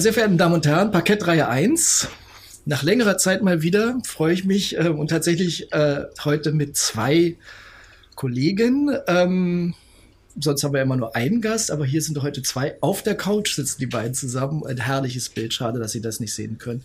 [0.00, 2.08] Meine sehr verehrten Damen und Herren, Parkettreihe 1.
[2.64, 7.36] Nach längerer Zeit mal wieder freue ich mich äh, und tatsächlich äh, heute mit zwei
[8.14, 8.96] Kollegen.
[9.06, 9.74] Ähm,
[10.40, 12.78] sonst haben wir immer nur einen Gast, aber hier sind heute zwei.
[12.80, 14.64] Auf der Couch sitzen die beiden zusammen.
[14.64, 15.52] Ein herrliches Bild.
[15.52, 16.82] Schade, dass Sie das nicht sehen können.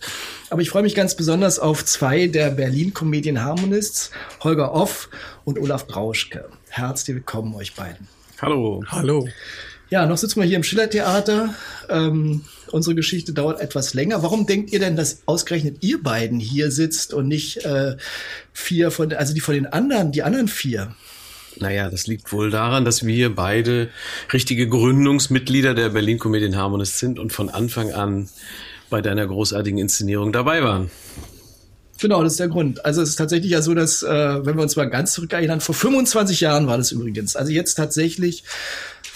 [0.50, 4.10] Aber ich freue mich ganz besonders auf zwei der Berlin Comedian Harmonists,
[4.44, 5.08] Holger Off
[5.46, 6.50] und Olaf Brauschke.
[6.68, 8.08] Herzlich willkommen euch beiden.
[8.42, 8.84] Hallo.
[8.88, 9.26] Hallo.
[9.88, 11.54] Ja, noch sitzen wir hier im Schillertheater.
[11.88, 14.22] Ähm, unsere Geschichte dauert etwas länger.
[14.22, 17.96] Warum denkt ihr denn, dass ausgerechnet ihr beiden hier sitzt und nicht äh,
[18.52, 20.94] vier von, also die von den anderen, die anderen vier?
[21.58, 23.88] Naja, das liegt wohl daran, dass wir beide
[24.32, 28.28] richtige Gründungsmitglieder der Berlin Comedian Harmonists sind und von Anfang an
[28.90, 30.90] bei deiner großartigen Inszenierung dabei waren.
[31.98, 32.84] Genau, das ist der Grund.
[32.84, 35.62] Also es ist tatsächlich ja so, dass, äh, wenn wir uns mal ganz zurück erinnern,
[35.62, 37.36] vor 25 Jahren war das übrigens.
[37.36, 38.44] Also jetzt tatsächlich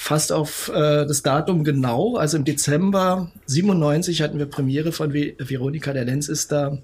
[0.03, 2.17] fast auf äh, das Datum genau.
[2.17, 6.79] Also im Dezember 97 hatten wir Premiere von Ve Veronika der Lenz ist da,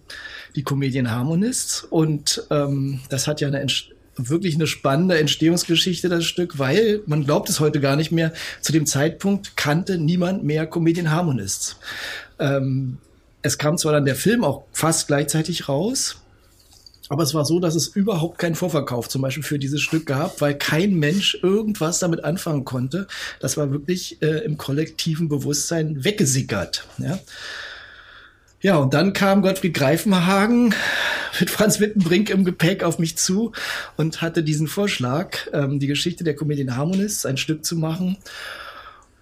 [0.55, 1.83] die Comedian Harmonists.
[1.83, 3.67] Und ähm, das hat ja eine
[4.17, 8.35] wirklich eine spannende Entstehungsgeschichte, das Stück, weil man glaubt es heute gar nicht mehr.
[8.61, 11.79] Zu dem Zeitpunkt kannte niemand mehr Comedian Harmonists.
[12.39, 12.99] Ähm,
[13.41, 16.23] es kam zwar dann der Film auch fast gleichzeitig raus,
[17.09, 20.41] aber es war so, dass es überhaupt keinen Vorverkauf zum Beispiel für dieses Stück gab,
[20.41, 23.07] weil kein Mensch irgendwas damit anfangen konnte.
[23.41, 26.87] Das war wirklich äh, im kollektiven Bewusstsein weggesickert.
[26.99, 27.19] Ja?
[28.61, 30.75] ja, und dann kam Gottfried Greifenhagen
[31.39, 33.53] mit Franz Wittenbrink im Gepäck auf mich zu
[33.97, 38.17] und hatte diesen Vorschlag, ähm, die Geschichte der Comedian Harmonists, ein Stück zu machen.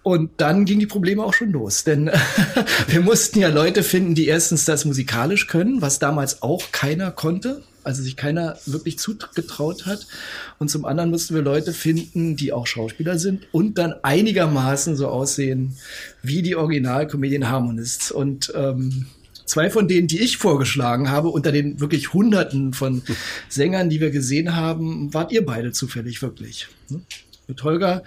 [0.02, 2.10] Und dann ging die Probleme auch schon los, denn
[2.88, 7.62] wir mussten ja Leute finden, die erstens das musikalisch können, was damals auch keiner konnte,
[7.84, 10.06] also sich keiner wirklich zugetraut hat.
[10.58, 15.08] Und zum anderen mussten wir Leute finden, die auch Schauspieler sind und dann einigermaßen so
[15.08, 15.76] aussehen
[16.22, 18.10] wie die Original-Comedian Harmonists.
[18.10, 19.06] Und ähm,
[19.44, 23.02] zwei von denen, die ich vorgeschlagen habe, unter den wirklich Hunderten von
[23.48, 26.68] Sängern, die wir gesehen haben, wart ihr beide zufällig wirklich.
[26.88, 27.02] Hm?
[27.46, 28.02] Mit Holger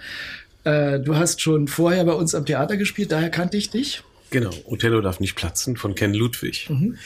[0.64, 4.02] äh, du hast schon vorher bei uns am Theater gespielt, daher kannte ich dich.
[4.30, 6.68] Genau, Othello darf nicht platzen von Ken Ludwig.
[6.68, 6.98] Mhm.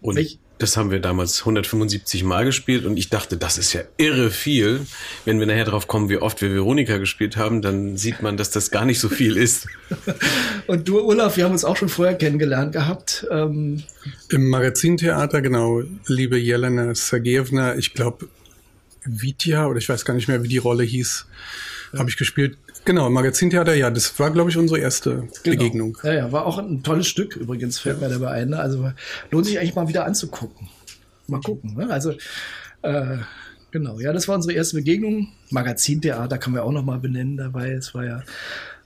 [0.00, 0.38] Und Welch?
[0.58, 4.86] Das haben wir damals 175 Mal gespielt und ich dachte, das ist ja irre viel.
[5.24, 8.50] Wenn wir nachher drauf kommen, wie oft wir Veronika gespielt haben, dann sieht man, dass
[8.50, 9.68] das gar nicht so viel ist.
[10.66, 13.26] und du, Olaf, wir haben uns auch schon vorher kennengelernt gehabt.
[13.30, 13.84] Ähm
[14.30, 18.28] Im Magazintheater, genau, liebe Jelena Sergejewna, ich glaube,
[19.04, 21.26] Vitya, oder ich weiß gar nicht mehr, wie die Rolle hieß,
[21.92, 21.98] ja.
[22.00, 22.58] habe ich gespielt.
[22.84, 25.56] Genau, Magazintheater, ja, das war, glaube ich, unsere erste genau.
[25.56, 25.98] Begegnung.
[26.02, 28.08] Ja, ja, war auch ein tolles Stück übrigens, fällt ja.
[28.08, 28.50] mir dabei ein.
[28.50, 28.58] Ne?
[28.58, 28.92] Also
[29.30, 30.68] lohnt sich eigentlich mal wieder anzugucken.
[31.26, 31.74] Mal gucken.
[31.76, 31.90] Ne?
[31.90, 32.12] Also,
[32.82, 33.18] äh,
[33.70, 35.28] genau, ja, das war unsere erste Begegnung.
[35.50, 37.72] Magazintheater kann man auch noch mal benennen dabei.
[37.72, 38.22] Es war ja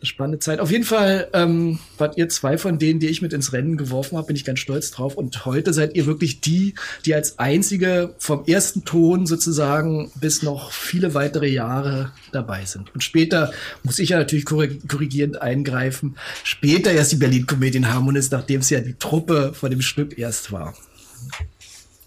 [0.07, 0.61] spannende Zeit.
[0.61, 4.17] Auf jeden Fall ähm, wart ihr zwei von denen, die ich mit ins Rennen geworfen
[4.17, 5.17] habe, bin ich ganz stolz drauf.
[5.17, 6.75] Und heute seid ihr wirklich die,
[7.05, 12.95] die als einzige vom ersten Ton sozusagen bis noch viele weitere Jahre dabei sind.
[12.95, 13.53] Und später
[13.83, 16.17] muss ich ja natürlich korrigierend eingreifen.
[16.45, 20.53] Später erst die Berlin Comedian Harmonist, nachdem es ja die Truppe von dem Stück erst
[20.53, 20.75] war.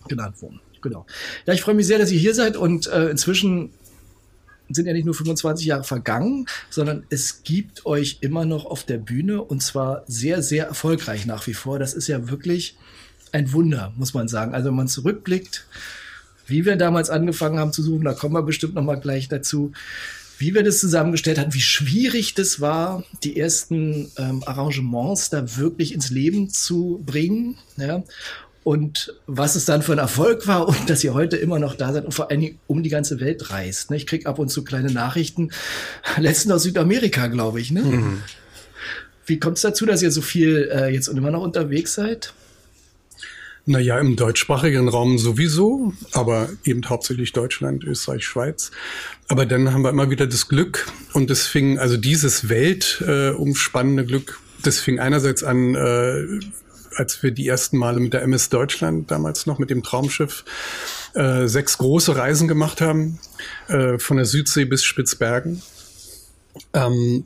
[0.08, 0.60] Genannt worden.
[0.82, 1.06] Genau.
[1.48, 3.72] Ja, ich freue mich sehr, dass ihr hier seid und äh, inzwischen
[4.70, 8.98] sind ja nicht nur 25 Jahre vergangen, sondern es gibt euch immer noch auf der
[8.98, 11.80] Bühne und zwar sehr, sehr erfolgreich nach wie vor.
[11.80, 12.78] Das ist ja wirklich
[13.32, 14.54] ein Wunder, muss man sagen.
[14.54, 15.68] Also wenn man zurückblickt,
[16.48, 19.72] wie wir damals angefangen haben zu suchen, da kommen wir bestimmt noch mal gleich dazu,
[20.38, 25.94] wie wir das zusammengestellt haben, wie schwierig das war, die ersten ähm, Arrangements da wirklich
[25.94, 27.58] ins Leben zu bringen.
[27.78, 28.04] Ja?
[28.66, 31.94] Und was es dann für ein Erfolg war und dass ihr heute immer noch da
[31.94, 33.92] seid und vor allen Dingen um die ganze Welt reist.
[33.92, 33.98] Ne?
[33.98, 35.52] Ich krieg ab und zu kleine Nachrichten,
[36.18, 37.70] letztens aus Südamerika, glaube ich.
[37.70, 37.84] Ne?
[37.84, 38.24] Mhm.
[39.28, 42.34] Wie kommt es dazu, dass ihr so viel äh, jetzt und immer noch unterwegs seid?
[43.68, 48.72] Naja, im deutschsprachigen Raum sowieso, aber eben hauptsächlich Deutschland, Österreich, Schweiz.
[49.28, 54.06] Aber dann haben wir immer wieder das Glück und es fing, also dieses weltumspannende äh,
[54.08, 56.40] Glück, das fing einerseits an, äh,
[56.96, 60.46] als wir die ersten Male mit der MS Deutschland damals noch mit dem Traumschiff
[61.14, 63.20] äh, sechs große Reisen gemacht haben,
[63.68, 65.62] äh, von der Südsee bis Spitzbergen.
[66.74, 67.26] Ähm,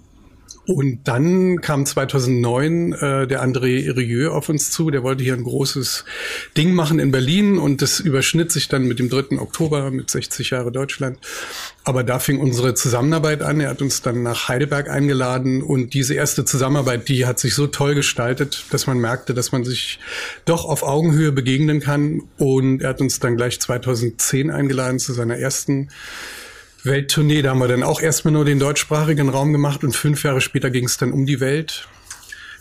[0.65, 4.91] und dann kam 2009 äh, der André Rieu auf uns zu.
[4.91, 6.05] Der wollte hier ein großes
[6.57, 9.39] Ding machen in Berlin und das überschnitt sich dann mit dem 3.
[9.39, 11.17] Oktober mit 60 Jahre Deutschland.
[11.83, 13.59] Aber da fing unsere Zusammenarbeit an.
[13.59, 17.65] Er hat uns dann nach Heidelberg eingeladen und diese erste Zusammenarbeit, die hat sich so
[17.65, 19.99] toll gestaltet, dass man merkte, dass man sich
[20.45, 22.21] doch auf Augenhöhe begegnen kann.
[22.37, 25.89] Und er hat uns dann gleich 2010 eingeladen zu seiner ersten
[26.83, 27.41] Welttournee.
[27.41, 30.69] Da haben wir dann auch erstmal nur den deutschsprachigen Raum gemacht und fünf Jahre später
[30.69, 31.87] ging es dann um die Welt.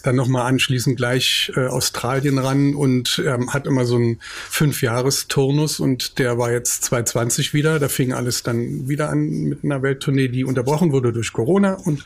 [0.03, 6.19] Dann nochmal anschließend gleich äh, Australien ran und ähm, hat immer so einen Fünfjahresturnus und
[6.19, 7.79] der war jetzt 2020 wieder.
[7.79, 12.05] Da fing alles dann wieder an mit einer Welttournee, die unterbrochen wurde durch Corona und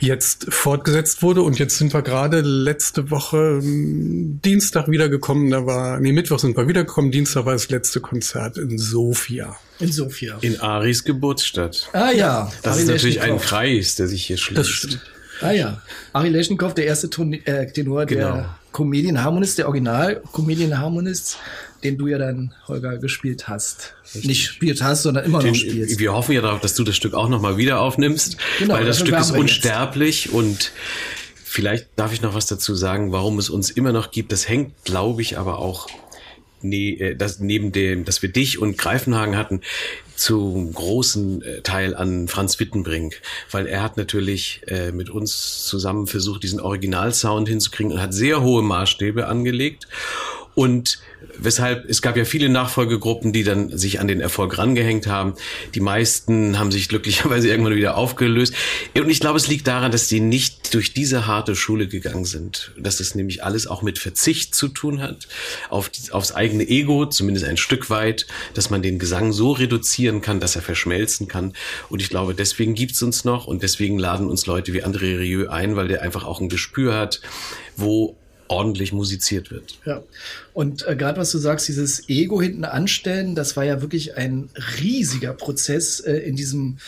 [0.00, 1.42] jetzt fortgesetzt wurde.
[1.42, 5.50] Und jetzt sind wir gerade letzte Woche ähm, Dienstag wiedergekommen.
[5.50, 7.10] Da war, nee, Mittwoch sind wir wiedergekommen.
[7.10, 9.56] Dienstag war das letzte Konzert in Sofia.
[9.80, 10.38] In Sofia.
[10.40, 11.88] In Aris Geburtsstadt.
[11.92, 12.50] Ah ja.
[12.62, 13.38] Das Ari ist natürlich ein.
[13.38, 14.58] Kreis, der sich hier schließt.
[14.58, 15.00] Das stimmt.
[15.40, 15.80] Ah ja.
[16.12, 18.20] Ari Leschnikow, der erste Ton äh, Tenor Genau.
[18.34, 21.38] der Comedian Harmonist, der Original Comedian Harmonist,
[21.84, 23.94] den du ja dann, Holger, gespielt hast.
[24.14, 25.98] Nicht gespielt hast, sondern immer noch Den, spielst.
[25.98, 28.98] wir hoffen ja darauf, dass du das Stück auch nochmal wieder aufnimmst, Genau, weil das
[28.98, 29.40] Stück ist wir jetzt.
[29.40, 30.72] unsterblich und
[31.44, 34.32] vielleicht darf ich noch was dazu sagen, warum es uns immer noch gibt.
[34.32, 35.88] Das hängt, glaube ich, aber auch
[36.62, 39.60] ne, äh, das, neben dem, dass wir dich und Greifenhagen hatten,
[40.18, 43.20] zum großen äh, Teil an Franz Wittenbrink,
[43.52, 48.42] weil er hat natürlich äh, mit uns zusammen versucht, diesen Originalsound hinzukriegen und hat sehr
[48.42, 49.86] hohe Maßstäbe angelegt.
[50.58, 50.98] Und
[51.36, 55.34] weshalb, es gab ja viele Nachfolgegruppen, die dann sich an den Erfolg rangehängt haben.
[55.76, 58.54] Die meisten haben sich glücklicherweise irgendwann wieder aufgelöst.
[58.96, 62.72] Und ich glaube, es liegt daran, dass die nicht durch diese harte Schule gegangen sind.
[62.76, 65.28] Dass es nämlich alles auch mit Verzicht zu tun hat,
[65.70, 70.40] auf, aufs eigene Ego, zumindest ein Stück weit, dass man den Gesang so reduzieren kann,
[70.40, 71.52] dass er verschmelzen kann.
[71.88, 75.48] Und ich glaube, deswegen gibt's uns noch und deswegen laden uns Leute wie André Rieu
[75.50, 77.20] ein, weil der einfach auch ein Gespür hat,
[77.76, 78.16] wo
[78.48, 79.78] ordentlich musiziert wird.
[79.84, 80.02] Ja.
[80.54, 84.50] Und äh, gerade was du sagst, dieses Ego hinten anstellen, das war ja wirklich ein
[84.80, 86.78] riesiger Prozess äh, in diesem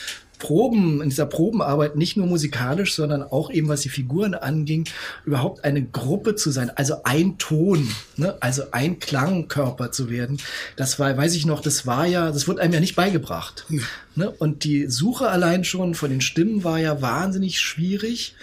[0.41, 4.89] Proben, in dieser Probenarbeit, nicht nur musikalisch, sondern auch eben, was die Figuren anging,
[5.25, 8.37] überhaupt eine Gruppe zu sein, also ein Ton, ne?
[8.41, 10.39] also ein Klangkörper zu werden.
[10.75, 13.67] Das war, weiß ich noch, das war ja, das wurde einem ja nicht beigebracht.
[14.17, 14.31] Ne?
[14.31, 18.35] Und die Suche allein schon von den Stimmen war ja wahnsinnig schwierig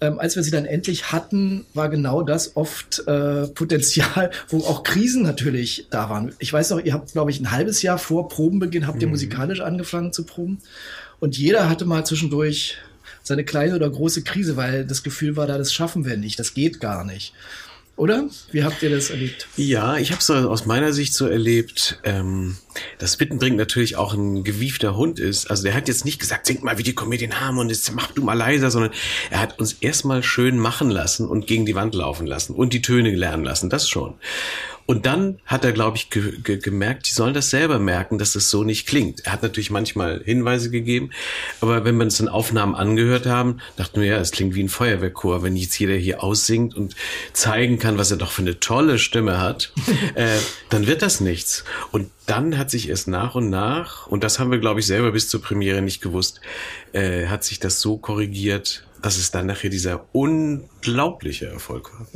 [0.00, 4.82] ähm, als wir sie dann endlich hatten, war genau das oft äh, Potenzial, wo auch
[4.82, 6.34] Krisen natürlich da waren.
[6.38, 9.60] Ich weiß noch, ihr habt, glaube ich, ein halbes Jahr vor Probenbeginn habt ihr musikalisch
[9.60, 10.58] angefangen zu proben.
[11.18, 12.76] Und jeder hatte mal zwischendurch
[13.22, 16.54] seine kleine oder große Krise, weil das Gefühl war da, das schaffen wir nicht, das
[16.54, 17.32] geht gar nicht.
[17.96, 18.28] Oder?
[18.52, 19.48] Wie habt ihr das erlebt?
[19.56, 22.58] Ja, ich habe es aus meiner Sicht so erlebt, ähm,
[22.98, 25.50] dass Wittenbrink natürlich auch ein gewiefter Hund ist.
[25.50, 28.34] Also der hat jetzt nicht gesagt, sing mal wie die Comedian Harmonist, mach du mal
[28.34, 28.92] leiser, sondern
[29.30, 32.82] er hat uns erstmal schön machen lassen und gegen die Wand laufen lassen und die
[32.82, 34.14] Töne lernen lassen, das schon.
[34.86, 38.36] Und dann hat er, glaube ich, ge ge gemerkt, die sollen das selber merken, dass
[38.36, 39.26] es so nicht klingt.
[39.26, 41.10] Er hat natürlich manchmal Hinweise gegeben,
[41.60, 44.68] aber wenn wir uns dann Aufnahmen angehört haben, dachten wir, ja, es klingt wie ein
[44.68, 45.42] Feuerwehrchor.
[45.42, 46.94] Wenn jetzt jeder hier aussingt und
[47.32, 49.72] zeigen kann, was er doch für eine tolle Stimme hat,
[50.14, 50.38] äh,
[50.70, 51.64] dann wird das nichts.
[51.90, 55.10] Und dann hat sich erst nach und nach, und das haben wir, glaube ich, selber
[55.10, 56.40] bis zur Premiere nicht gewusst,
[56.92, 62.06] äh, hat sich das so korrigiert, dass es dann nachher dieser unglaubliche Erfolg war.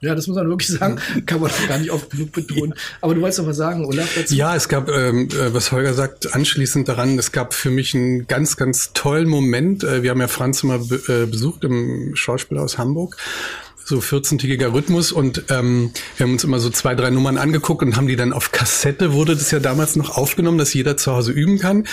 [0.00, 0.98] Ja, das muss man wirklich sagen.
[1.26, 2.74] Kann man gar nicht oft genug betonen.
[3.00, 4.34] Aber du wolltest doch was sagen, Olaf, dazu?
[4.34, 8.26] Ja, es gab, ähm, äh, was Holger sagt, anschließend daran, es gab für mich einen
[8.26, 9.84] ganz, ganz tollen Moment.
[9.84, 13.16] Äh, wir haben ja Franz immer be äh, besucht im Schauspielhaus Hamburg
[13.86, 17.96] so 14-tägiger Rhythmus und ähm, wir haben uns immer so zwei, drei Nummern angeguckt und
[17.96, 21.30] haben die dann auf Kassette, wurde das ja damals noch aufgenommen, dass jeder zu Hause
[21.30, 21.86] üben kann.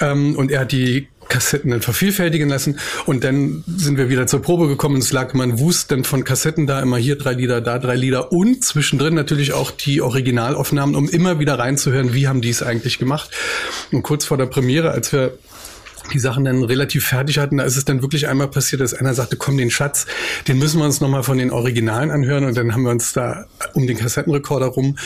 [0.00, 4.42] Ähm, und er hat die Kassetten dann vervielfältigen lassen und dann sind wir wieder zur
[4.42, 7.62] Probe gekommen es lag immer ein Wust dann von Kassetten da, immer hier drei Lieder,
[7.62, 12.42] da drei Lieder und zwischendrin natürlich auch die Originalaufnahmen, um immer wieder reinzuhören, wie haben
[12.42, 13.30] die es eigentlich gemacht.
[13.92, 15.38] Und kurz vor der Premiere, als wir
[16.12, 19.14] die Sachen dann relativ fertig hatten, da ist es dann wirklich einmal passiert, dass einer
[19.14, 20.06] sagte, komm, den Schatz,
[20.48, 22.44] den müssen wir uns nochmal von den Originalen anhören.
[22.44, 24.96] Und dann haben wir uns da um den Kassettenrekorder rum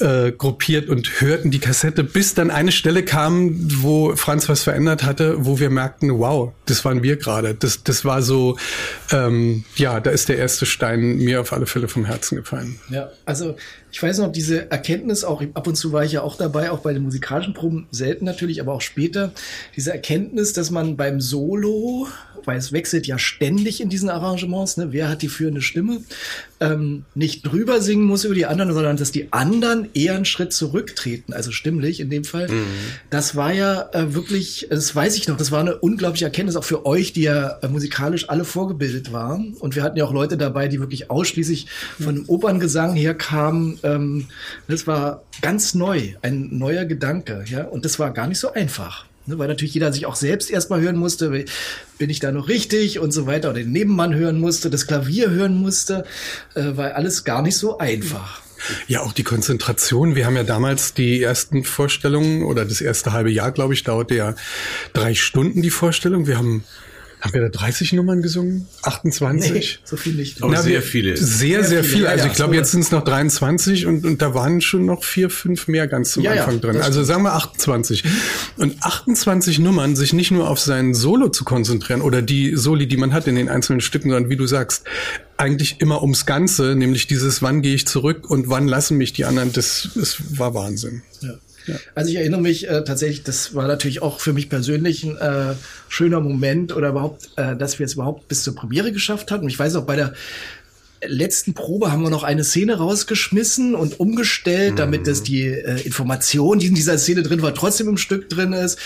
[0.00, 5.02] äh, gruppiert und hörten die Kassette, bis dann eine Stelle kam, wo Franz was verändert
[5.02, 7.54] hatte, wo wir merkten, wow, das waren wir gerade.
[7.54, 8.56] Das, das war so,
[9.12, 12.78] ähm, ja, da ist der erste Stein mir auf alle Fälle vom Herzen gefallen.
[12.90, 13.56] Ja, also
[13.92, 16.80] ich weiß noch, diese Erkenntnis, auch ab und zu war ich ja auch dabei, auch
[16.80, 19.32] bei den musikalischen Proben, selten natürlich, aber auch später,
[19.76, 22.06] diese Erkenntnis, dass man beim Solo,
[22.44, 26.02] weil es wechselt ja ständig in diesen Arrangements, ne, wer hat die führende Stimme,
[26.60, 30.52] ähm, nicht drüber singen muss über die anderen, sondern dass die anderen eher einen Schritt
[30.52, 32.48] zurücktreten, also stimmlich in dem Fall.
[33.08, 36.64] Das war ja äh, wirklich, das weiß ich noch, das war eine unglaubliche Erkenntnis auch
[36.64, 39.54] für euch, die ja äh, musikalisch alle vorgebildet waren.
[39.54, 41.66] Und wir hatten ja auch Leute dabei, die wirklich ausschließlich
[41.98, 43.78] von dem Operngesang herkamen.
[43.82, 44.26] Ähm,
[44.68, 47.64] das war ganz neu, ein neuer Gedanke, ja.
[47.64, 49.09] Und das war gar nicht so einfach.
[49.30, 51.44] Ne, weil natürlich jeder sich auch selbst erstmal hören musste,
[51.98, 55.30] bin ich da noch richtig und so weiter, oder den Nebenmann hören musste, das Klavier
[55.30, 56.04] hören musste,
[56.54, 58.42] äh, war alles gar nicht so einfach.
[58.88, 60.16] Ja, auch die Konzentration.
[60.16, 64.16] Wir haben ja damals die ersten Vorstellungen oder das erste halbe Jahr, glaube ich, dauerte
[64.16, 64.34] ja
[64.92, 66.26] drei Stunden die Vorstellung.
[66.26, 66.64] Wir haben
[67.20, 68.66] Haben wir da 30 Nummern gesungen?
[68.82, 69.52] 28?
[69.52, 70.42] Nee, so viel nicht.
[70.42, 71.16] Aber Na, sehr viele.
[71.16, 72.08] Sehr, sehr, sehr viele.
[72.08, 75.28] Also ich glaube, jetzt sind es noch 23 und, und da waren schon noch vier,
[75.28, 76.80] fünf mehr ganz zum ja, Anfang ja, drin.
[76.80, 78.04] Also sagen wir 28.
[78.56, 82.96] Und 28 Nummern, sich nicht nur auf sein Solo zu konzentrieren oder die Soli, die
[82.96, 84.84] man hat in den einzelnen Stücken, sondern wie du sagst,
[85.36, 89.24] eigentlich immer ums Ganze, nämlich dieses, wann gehe ich zurück und wann lassen mich die
[89.26, 91.02] anderen, das, das war Wahnsinn.
[91.20, 91.34] Ja.
[91.94, 95.54] Also ich erinnere mich äh, tatsächlich, das war natürlich auch für mich persönlich ein äh,
[95.88, 99.48] schöner Moment oder überhaupt, äh, dass wir es überhaupt bis zur Premiere geschafft hatten.
[99.48, 100.14] Ich weiß auch bei der
[101.06, 104.76] letzten Probe haben wir noch eine Szene rausgeschmissen und umgestellt, mhm.
[104.76, 108.52] damit das die äh, Information, die in dieser Szene drin war, trotzdem im Stück drin
[108.52, 108.78] ist.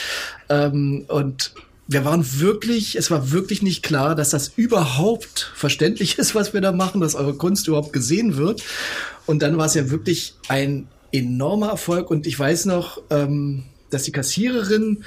[0.48, 1.52] Ähm, und
[1.86, 6.60] wir waren wirklich, es war wirklich nicht klar, dass das überhaupt verständlich ist, was wir
[6.60, 8.62] da machen, dass eure Kunst überhaupt gesehen wird.
[9.26, 14.02] Und dann war es ja wirklich ein enormer Erfolg und ich weiß noch, ähm, dass
[14.02, 15.04] die Kassiererin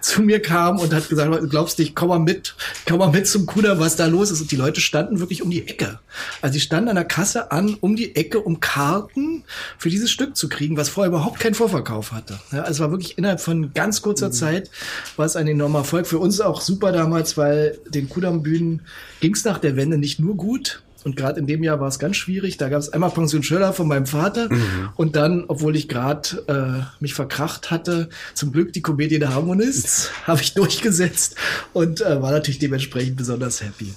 [0.00, 2.54] zu mir kam und hat gesagt, du glaubst nicht, komm mal mit,
[2.86, 4.40] komm mal mit zum Kuder, was da los ist.
[4.42, 6.00] Und die Leute standen wirklich um die Ecke.
[6.42, 9.44] Also die standen an der Kasse an, um die Ecke, um Karten
[9.78, 12.38] für dieses Stück zu kriegen, was vorher überhaupt keinen Vorverkauf hatte.
[12.52, 14.32] Ja, also es war wirklich innerhalb von ganz kurzer mhm.
[14.32, 14.70] Zeit
[15.16, 16.06] war es ein enormer Erfolg.
[16.06, 18.82] Für uns auch super damals, weil den Kudam-Bühnen
[19.20, 21.98] ging es nach der Wende nicht nur gut, und gerade in dem Jahr war es
[21.98, 22.56] ganz schwierig.
[22.56, 24.90] Da gab es einmal Pension Schöller von meinem Vater mhm.
[24.96, 30.10] und dann, obwohl ich gerade äh, mich verkracht hatte, zum Glück die Komödie der Harmonists
[30.26, 31.36] habe ich durchgesetzt
[31.72, 33.92] und äh, war natürlich dementsprechend besonders happy.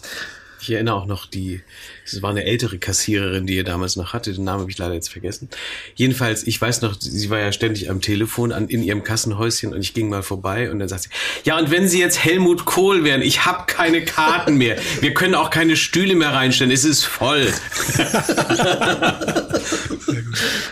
[0.59, 1.61] Ich erinnere auch noch die,
[2.05, 4.93] es war eine ältere Kassiererin, die ihr damals noch hatte, den Namen habe ich leider
[4.93, 5.49] jetzt vergessen.
[5.95, 9.81] Jedenfalls, ich weiß noch, sie war ja ständig am Telefon an, in ihrem Kassenhäuschen und
[9.81, 11.09] ich ging mal vorbei und dann sagt sie,
[11.43, 15.35] ja und wenn Sie jetzt Helmut Kohl wären, ich habe keine Karten mehr, wir können
[15.35, 17.47] auch keine Stühle mehr reinstellen, es ist voll.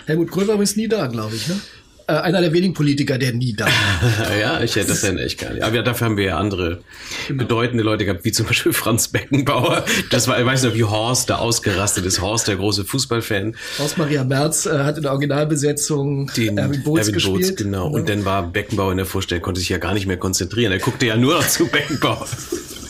[0.06, 1.60] Helmut Kohl war übrigens nie da, glaube ich, ne?
[2.08, 4.38] Äh, einer der wenigen Politiker, der nie da war.
[4.40, 5.64] ja, ich hätte das ja echt gar nicht.
[5.64, 6.82] Aber ja, dafür haben wir ja andere
[7.28, 7.44] genau.
[7.44, 9.86] bedeutende Leute gehabt, wie zum Beispiel Franz Beckenbauer.
[10.12, 12.22] Das war, ich weiß noch, wie Horst da ausgerastet ist.
[12.22, 13.56] Horst, der große Fußballfan.
[13.80, 17.36] Horst Maria Merz äh, hat in der Originalbesetzung den Erwin Boots Erwin gespielt.
[17.36, 17.86] Boots, genau.
[17.86, 17.96] genau.
[17.96, 20.72] Und dann war Beckenbauer in der Vorstellung, konnte sich ja gar nicht mehr konzentrieren.
[20.72, 22.28] Er guckte ja nur noch zu Beckenbauer.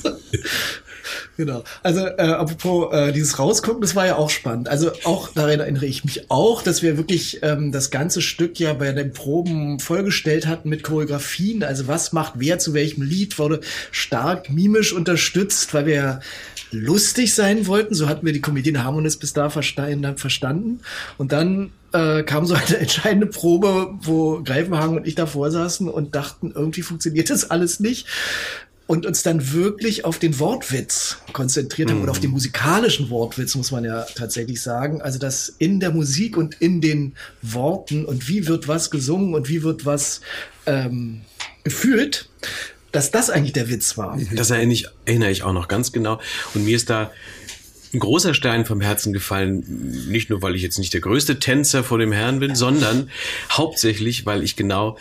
[1.38, 1.63] Genau.
[1.84, 4.70] Also äh, apropos äh, dieses Rausgucken, das war ja auch spannend.
[4.70, 8.74] Also auch daran erinnere ich mich auch, dass wir wirklich ähm, das ganze Stück ja
[8.74, 11.63] bei den Proben vollgestellt hatten mit Choreografien.
[11.63, 13.60] Also was macht wer zu welchem Lied, wurde
[13.92, 16.20] stark mimisch unterstützt, weil wir ja
[16.72, 17.96] lustig sein wollten.
[17.96, 20.80] So hatten wir die Comedian Harmonist bis da verstanden.
[21.18, 26.15] Und dann äh, kam so eine entscheidende Probe, wo Greifenhagen und ich davor saßen und
[26.15, 28.08] dachten, irgendwie funktioniert das alles nicht
[28.88, 32.04] und uns dann wirklich auf den Wortwitz konzentriert haben mhm.
[32.04, 35.01] oder auf den musikalischen Wortwitz, muss man ja tatsächlich sagen.
[35.01, 39.50] Also das in der Musik und in den Worten und wie wird was gesungen und
[39.50, 40.22] wie wird was
[40.68, 41.22] ähm,
[41.63, 42.30] gefühlt,
[42.92, 44.20] dass das eigentlich der Witz war.
[44.34, 46.22] Das erinnere ich, erinnere ich auch noch ganz genau.
[46.54, 47.12] Und mir ist da
[47.94, 49.63] ein großer Stein vom Herzen gefallen,
[50.10, 53.10] nicht nur, weil ich jetzt nicht der größte Tänzer vor dem Herrn bin, sondern
[53.50, 54.98] hauptsächlich, weil ich genau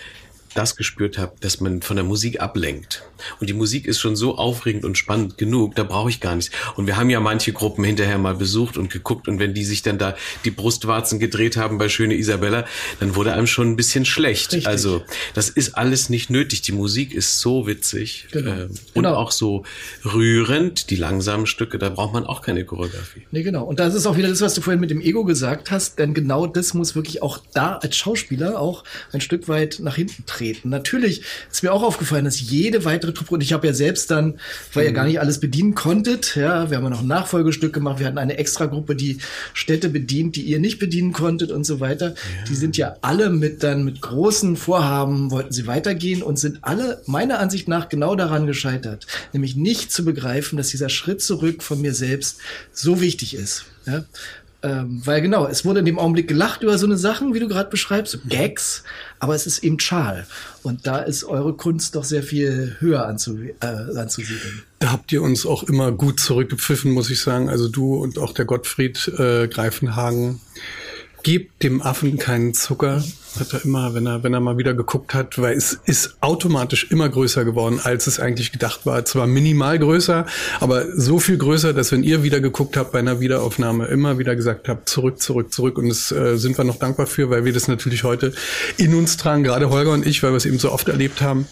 [0.54, 3.02] das gespürt habe, dass man von der Musik ablenkt.
[3.40, 6.50] Und die Musik ist schon so aufregend und spannend genug, da brauche ich gar nichts.
[6.76, 9.82] Und wir haben ja manche Gruppen hinterher mal besucht und geguckt und wenn die sich
[9.82, 12.66] dann da die Brustwarzen gedreht haben bei Schöne Isabella,
[13.00, 14.52] dann wurde einem schon ein bisschen schlecht.
[14.52, 14.66] Richtig.
[14.66, 15.02] Also
[15.34, 16.62] das ist alles nicht nötig.
[16.62, 18.50] Die Musik ist so witzig genau.
[18.50, 19.14] äh, und genau.
[19.14, 19.64] auch so
[20.04, 20.90] rührend.
[20.90, 23.22] Die langsamen Stücke, da braucht man auch keine Choreografie.
[23.30, 23.64] Nee, genau.
[23.64, 26.14] Und das ist auch wieder das, was du vorhin mit dem Ego gesagt hast, denn
[26.14, 30.43] genau das muss wirklich auch da als Schauspieler auch ein Stück weit nach hinten treten.
[30.64, 33.34] Natürlich ist mir auch aufgefallen, dass jede weitere Truppe.
[33.34, 34.38] Und ich habe ja selbst dann,
[34.72, 37.98] weil ihr gar nicht alles bedienen konntet, ja, wir haben ja noch ein Nachfolgestück gemacht,
[37.98, 39.18] wir hatten eine Extragruppe, die
[39.52, 42.10] Städte bedient, die ihr nicht bedienen konntet und so weiter.
[42.10, 42.44] Ja.
[42.48, 47.02] Die sind ja alle mit dann mit großen Vorhaben, wollten sie weitergehen und sind alle
[47.06, 49.06] meiner Ansicht nach genau daran gescheitert.
[49.32, 52.38] Nämlich nicht zu begreifen, dass dieser Schritt zurück von mir selbst
[52.72, 53.64] so wichtig ist.
[53.86, 54.04] Ja?
[54.64, 57.48] Ähm, weil genau, es wurde in dem Augenblick gelacht über so eine Sachen, wie du
[57.48, 58.82] gerade beschreibst, so Gags,
[59.18, 60.26] aber es ist eben Schal.
[60.62, 64.62] Und da ist eure Kunst doch sehr viel höher anzu, äh, anzusiedeln.
[64.78, 67.50] Da habt ihr uns auch immer gut zurückgepfiffen, muss ich sagen.
[67.50, 70.40] Also du und auch der Gottfried äh, Greifenhagen.
[71.22, 73.02] Gebt dem Affen keinen Zucker
[73.40, 76.90] hat er immer, wenn er, wenn er mal wieder geguckt hat, weil es ist automatisch
[76.90, 79.04] immer größer geworden, als es eigentlich gedacht war.
[79.04, 80.26] Zwar minimal größer,
[80.60, 84.36] aber so viel größer, dass wenn ihr wieder geguckt habt bei einer Wiederaufnahme, immer wieder
[84.36, 85.78] gesagt habt, zurück, zurück, zurück.
[85.78, 88.32] Und das äh, sind wir noch dankbar für, weil wir das natürlich heute
[88.76, 91.46] in uns tragen, gerade Holger und ich, weil wir es eben so oft erlebt haben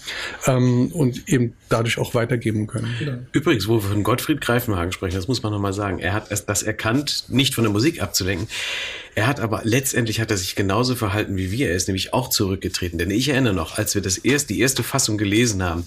[0.46, 2.94] ähm, und eben dadurch auch weitergeben können.
[2.98, 3.18] Genau.
[3.32, 5.98] Übrigens, wo wir von Gottfried Greifenhagen sprechen, das muss man nochmal sagen.
[5.98, 8.48] Er hat das erkannt, nicht von der Musik abzulenken.
[9.14, 12.28] Er hat aber letztendlich hat er sich genauso verhalten wie wir er ist nämlich auch
[12.28, 12.98] zurückgetreten.
[12.98, 15.86] Denn ich erinnere noch, als wir das erst, die erste Fassung gelesen haben,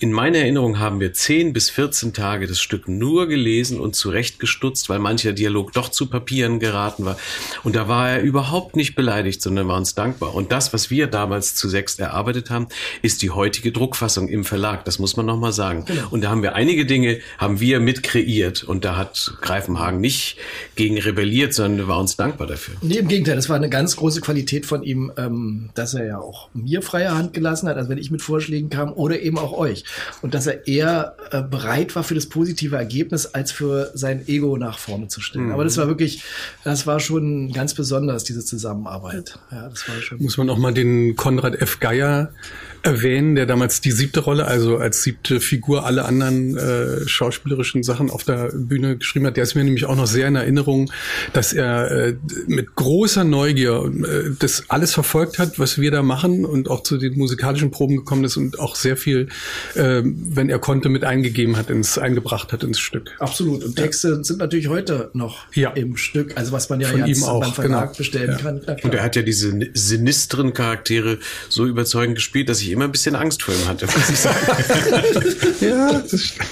[0.00, 4.88] in meiner Erinnerung haben wir 10 bis 14 Tage das Stück nur gelesen und zurechtgestutzt,
[4.88, 7.18] weil mancher Dialog doch zu Papieren geraten war.
[7.64, 10.34] Und da war er überhaupt nicht beleidigt, sondern war uns dankbar.
[10.34, 12.68] Und das, was wir damals zu sechst erarbeitet haben,
[13.02, 14.86] ist die heutige Druckfassung im Verlag.
[14.86, 15.84] Das muss man nochmal sagen.
[15.84, 16.08] Genau.
[16.10, 18.64] Und da haben wir einige Dinge, haben wir mit kreiert.
[18.64, 20.38] Und da hat Greifenhagen nicht
[20.76, 22.76] gegen rebelliert, sondern war uns dankbar dafür.
[22.80, 23.36] Nee, im Gegenteil.
[23.36, 27.14] Das war eine ganz große Qualität von ihm, ähm, dass er ja auch mir freie
[27.14, 29.84] Hand gelassen hat, als wenn ich mit Vorschlägen kam oder eben auch euch
[30.22, 34.56] und dass er eher äh, bereit war für das positive Ergebnis, als für sein Ego
[34.56, 35.46] nach vorne zu stellen.
[35.46, 35.52] Mhm.
[35.52, 36.22] Aber das war wirklich,
[36.64, 39.38] das war schon ganz besonders, diese Zusammenarbeit.
[39.50, 40.22] Ja, das war schon.
[40.22, 41.80] Muss man auch mal den Konrad F.
[41.80, 42.30] Geier
[42.82, 48.10] erwähnen, der damals die siebte Rolle, also als siebte Figur alle anderen äh, schauspielerischen Sachen
[48.10, 49.36] auf der Bühne geschrieben hat.
[49.36, 50.90] Der ist mir nämlich auch noch sehr in Erinnerung,
[51.32, 56.44] dass er äh, mit großer Neugier äh, das alles verfolgt hat, was wir da machen
[56.44, 59.28] und auch zu den musikalischen Proben gekommen ist und auch sehr viel,
[59.74, 63.16] äh, wenn er konnte, mit eingegeben hat, ins eingebracht hat ins Stück.
[63.18, 63.64] Absolut.
[63.64, 64.24] Und Texte ja.
[64.24, 65.70] sind natürlich heute noch ja.
[65.70, 67.98] im Stück, also was man ja Von jetzt auch, beim Verlag genau.
[67.98, 68.38] bestellen ja.
[68.38, 68.60] kann.
[68.82, 71.18] Und er hat ja diese sinistren Charaktere
[71.48, 74.18] so überzeugend gespielt, dass ich ich immer ein bisschen Angst vor ihm hatte, muss ich
[74.20, 74.38] sagen.
[75.60, 76.48] ja, das stimmt.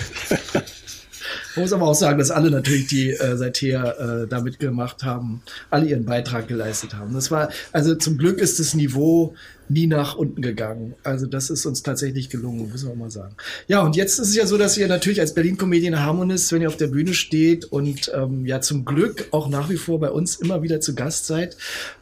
[1.58, 5.42] Man muss aber auch sagen, dass alle natürlich, die äh, seither äh, da mitgemacht haben,
[5.70, 7.12] alle ihren Beitrag geleistet haben.
[7.14, 9.34] Das war, also zum Glück ist das Niveau
[9.68, 10.94] nie nach unten gegangen.
[11.02, 13.34] Also das ist uns tatsächlich gelungen, muss man mal sagen.
[13.66, 16.62] Ja, und jetzt ist es ja so, dass ihr natürlich als Berlin Comedian Harmonist, wenn
[16.62, 20.10] ihr auf der Bühne steht und ähm, ja zum Glück auch nach wie vor bei
[20.10, 21.56] uns immer wieder zu Gast seid,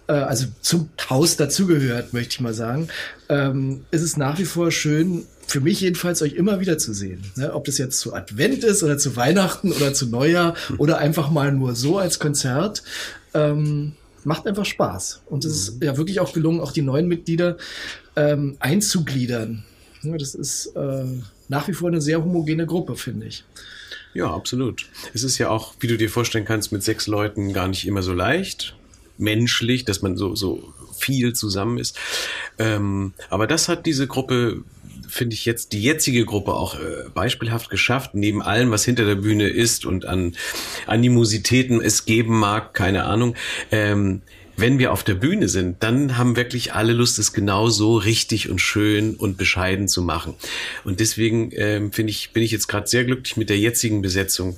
[0.06, 2.88] äh, also zum Haus dazugehört, möchte ich mal sagen,
[3.30, 7.22] ähm, ist es nach wie vor schön, für mich jedenfalls euch immer wieder zu sehen.
[7.36, 7.52] Ne?
[7.54, 11.52] Ob das jetzt zu Advent ist oder zu Weihnachten oder zu Neujahr oder einfach mal
[11.52, 12.82] nur so als Konzert.
[13.34, 13.92] Ähm,
[14.24, 15.22] macht einfach Spaß.
[15.26, 17.56] Und es ist ja wirklich auch gelungen, auch die neuen Mitglieder
[18.16, 19.64] ähm, einzugliedern.
[20.02, 21.04] Ja, das ist äh,
[21.48, 23.44] nach wie vor eine sehr homogene Gruppe, finde ich.
[24.14, 24.86] Ja, absolut.
[25.14, 28.02] Es ist ja auch, wie du dir vorstellen kannst, mit sechs Leuten gar nicht immer
[28.02, 28.74] so leicht.
[29.18, 31.96] Menschlich, dass man so, so viel zusammen ist.
[32.58, 34.62] Ähm, aber das hat diese Gruppe
[35.08, 39.16] finde ich jetzt die jetzige Gruppe auch äh, beispielhaft geschafft, neben allem, was hinter der
[39.16, 40.36] Bühne ist und an
[40.86, 43.34] Animositäten es geben mag, keine Ahnung.
[43.70, 44.22] Ähm,
[44.56, 48.48] wenn wir auf der Bühne sind, dann haben wirklich alle Lust, es genau so richtig
[48.48, 50.34] und schön und bescheiden zu machen.
[50.84, 54.56] Und deswegen ähm, finde ich, bin ich jetzt gerade sehr glücklich mit der jetzigen Besetzung.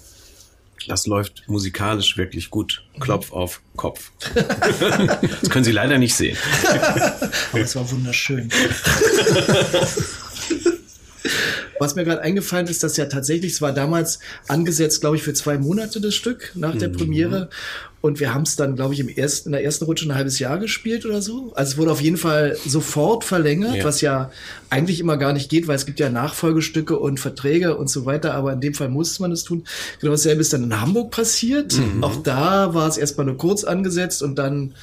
[0.87, 2.85] Das läuft musikalisch wirklich gut.
[3.01, 4.13] Klopf auf Kopf.
[4.35, 6.37] das können Sie leider nicht sehen.
[7.53, 8.49] Aber es war wunderschön.
[11.79, 15.35] Was mir gerade eingefallen ist, dass ja tatsächlich, es war damals angesetzt, glaube ich, für
[15.35, 16.93] zwei Monate das Stück nach der mhm.
[16.97, 17.51] Premiere.
[18.01, 20.39] Und wir haben es dann, glaube ich, im ersten, in der ersten Rutsche ein halbes
[20.39, 21.53] Jahr gespielt oder so.
[21.57, 23.85] Also es wurde auf jeden Fall sofort verlängert, ja.
[23.85, 24.31] was ja
[24.71, 28.35] eigentlich immer gar nicht geht, weil es gibt ja Nachfolgestücke und Verträge und so weiter.
[28.35, 29.65] Aber in dem Fall musste man es tun.
[30.01, 31.77] Genau dasselbe ist dann in Hamburg passiert.
[31.77, 32.05] Mhm.
[32.05, 34.75] Auch da war es erstmal nur kurz angesetzt und dann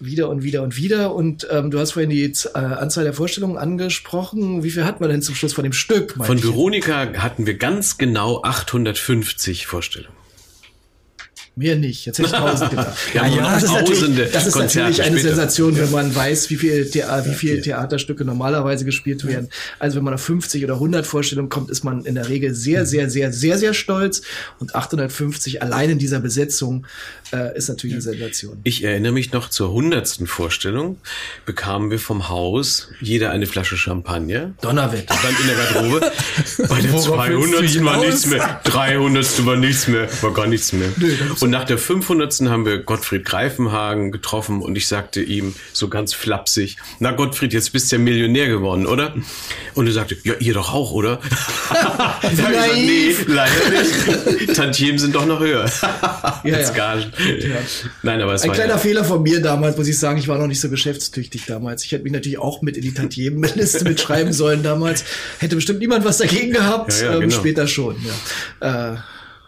[0.00, 1.14] wieder und wieder und wieder.
[1.14, 4.62] Und ähm, du hast vorhin die äh, Anzahl der Vorstellungen angesprochen.
[4.62, 6.14] Wie viel hat man denn zum Schluss von dem Stück?
[6.20, 10.14] Von Veronika hatten wir ganz genau 850 Vorstellungen.
[11.58, 12.04] Mehr nicht.
[12.04, 12.94] Jetzt hätte ich tausend gedacht.
[13.14, 15.34] ja, ja, das ist natürlich, das ist natürlich eine später.
[15.34, 19.48] Sensation, wenn man weiß, wie viel, Thea wie viel Theaterstücke normalerweise gespielt werden.
[19.78, 22.84] Also wenn man auf 50 oder 100 Vorstellungen kommt, ist man in der Regel sehr,
[22.84, 24.20] sehr, sehr, sehr, sehr stolz.
[24.58, 26.86] Und 850 allein in dieser Besetzung
[27.32, 28.60] äh, ist natürlich eine Sensation.
[28.64, 30.18] Ich erinnere mich noch zur 100.
[30.26, 30.98] Vorstellung
[31.46, 34.52] bekamen wir vom Haus jeder eine Flasche Champagner.
[34.60, 35.14] Donnerwetter.
[35.14, 36.12] Stand in der Garderobe.
[36.68, 37.84] Bei der 200.
[37.84, 38.60] war nichts mehr.
[38.64, 39.46] 300.
[39.46, 40.06] war nichts mehr.
[40.20, 40.88] War gar nichts mehr.
[40.98, 41.16] Nö,
[41.46, 42.40] und nach der 500.
[42.48, 47.72] haben wir Gottfried Greifenhagen getroffen und ich sagte ihm so ganz flapsig, na Gottfried, jetzt
[47.72, 49.14] bist du ja Millionär geworden, oder?
[49.74, 51.20] Und er sagte, ja, ihr doch auch, oder?
[51.70, 54.56] da habe ich gesagt, nee, leider nicht.
[54.56, 55.70] Tantiemen sind doch noch höher.
[56.42, 56.70] ja, ja.
[56.70, 57.12] Gagen.
[57.38, 57.58] Ja.
[58.02, 58.78] Nein, aber es Ein war kleiner ja.
[58.78, 61.84] Fehler von mir damals, muss ich sagen, ich war noch nicht so geschäftstüchtig damals.
[61.84, 65.04] Ich hätte mich natürlich auch mit in die Tantiemenliste mitschreiben sollen damals.
[65.38, 67.36] Hätte bestimmt niemand was dagegen gehabt, ja, ähm, genau.
[67.36, 67.94] später schon.
[68.60, 68.94] Ja.
[68.94, 68.96] Äh,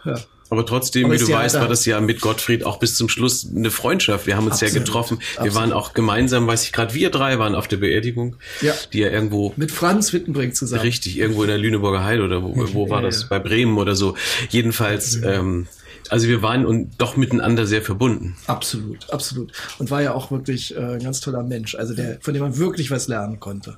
[0.05, 0.15] ja.
[0.49, 3.47] Aber trotzdem, Aber wie du weißt, war das ja mit Gottfried auch bis zum Schluss
[3.55, 4.25] eine Freundschaft.
[4.25, 4.73] Wir haben uns Absolut.
[4.73, 5.19] ja getroffen.
[5.19, 5.55] Wir Absolut.
[5.55, 8.35] waren auch gemeinsam, weiß ich gerade, wir drei waren auf der Beerdigung.
[8.61, 8.73] Ja.
[8.91, 9.53] Die ja irgendwo.
[9.57, 10.81] Mit Franz Wittenbrink zusammen.
[10.81, 13.21] Richtig, irgendwo in der Lüneburger Heide oder wo, wo war ja, das?
[13.23, 13.27] Ja.
[13.29, 14.15] Bei Bremen oder so.
[14.49, 15.67] Jedenfalls, ähm,
[16.09, 18.35] also wir waren und doch miteinander sehr verbunden.
[18.47, 19.51] Absolut, absolut.
[19.77, 22.57] Und war ja auch wirklich äh, ein ganz toller Mensch, also der, von dem man
[22.57, 23.77] wirklich was lernen konnte.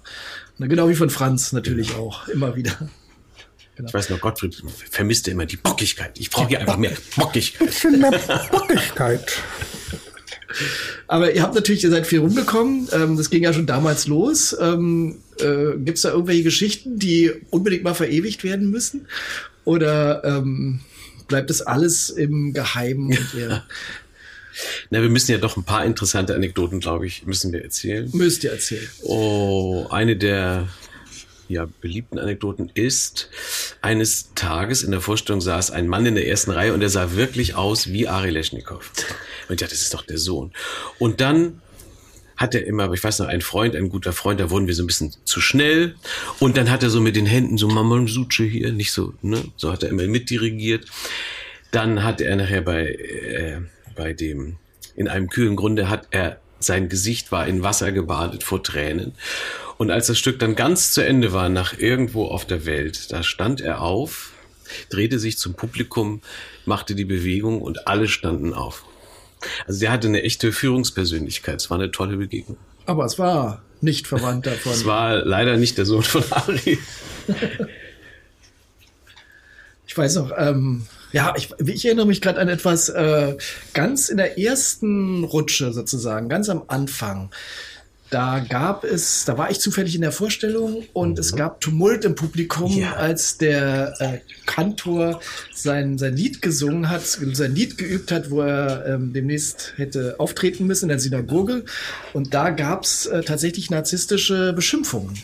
[0.58, 2.08] Na, genau wie von Franz natürlich genau.
[2.08, 2.72] auch, immer wieder.
[3.82, 3.90] Genau.
[3.90, 6.20] Ich weiß noch, Gottfried vermisste immer die Bockigkeit.
[6.20, 7.68] Ich brauche hier einfach mehr Bockigkeit.
[7.68, 8.12] Bisschen mehr
[8.52, 9.42] Bockigkeit.
[11.08, 12.88] Aber ihr habt natürlich, ihr seid viel rumgekommen.
[12.92, 14.56] Ähm, das ging ja schon damals los.
[14.62, 19.08] Ähm, äh, Gibt es da irgendwelche Geschichten, die unbedingt mal verewigt werden müssen?
[19.66, 20.82] Oder ähm,
[21.28, 23.08] bleibt das alles im Geheimen?
[23.08, 23.64] Und ihr
[24.90, 28.10] Na, wir müssen ja doch ein paar interessante Anekdoten, glaube ich, müssen wir erzählen.
[28.14, 28.88] Müsst ihr erzählen.
[29.02, 30.68] Oh, eine der
[31.52, 33.30] ja, beliebten Anekdoten ist,
[33.82, 37.16] eines Tages in der Vorstellung saß ein Mann in der ersten Reihe und er sah
[37.16, 38.90] wirklich aus wie Ari Leschnikow.
[39.50, 40.52] Und ja, das ist doch der Sohn.
[41.00, 41.62] Und dann
[42.42, 44.84] hat er immer, ich weiß noch, ein Freund, ein guter Freund, da wurden wir so
[44.84, 45.96] ein bisschen zu schnell.
[46.40, 49.44] Und dann hat er so mit den Händen so Mama Suche hier, nicht so, ne?
[49.58, 50.86] So hat er immer mitdirigiert.
[51.70, 53.62] Dann hat er nachher bei, äh,
[53.96, 54.58] bei dem,
[54.96, 59.14] in einem kühlen Grunde hat er, sein Gesicht war in Wasser gebadet vor Tränen.
[59.82, 63.24] Und als das Stück dann ganz zu Ende war, nach irgendwo auf der Welt, da
[63.24, 64.32] stand er auf,
[64.92, 66.22] drehte sich zum Publikum,
[66.68, 68.86] machte die Bewegung und alle standen auf.
[69.66, 71.56] Also der hatte eine echte Führungspersönlichkeit.
[71.56, 72.58] Es war eine tolle Begegnung.
[72.86, 74.72] Aber es war nicht verwandt davon.
[74.72, 76.78] Es war leider nicht der Sohn von Ari.
[79.88, 83.36] ich weiß noch, ähm, ja, ich, ich erinnere mich gerade an etwas äh,
[83.74, 87.32] ganz in der ersten Rutsche sozusagen, ganz am Anfang.
[88.12, 91.18] Da gab es, da war ich zufällig in der Vorstellung und mhm.
[91.18, 92.94] es gab Tumult im Publikum, ja.
[92.96, 95.22] als der äh, Kantor
[95.54, 100.68] sein, sein Lied gesungen hat, sein Lied geübt hat, wo er ähm, demnächst hätte auftreten
[100.68, 101.64] müssen in der Synagoge.
[102.12, 105.18] Und da gab es äh, tatsächlich narzisstische Beschimpfungen.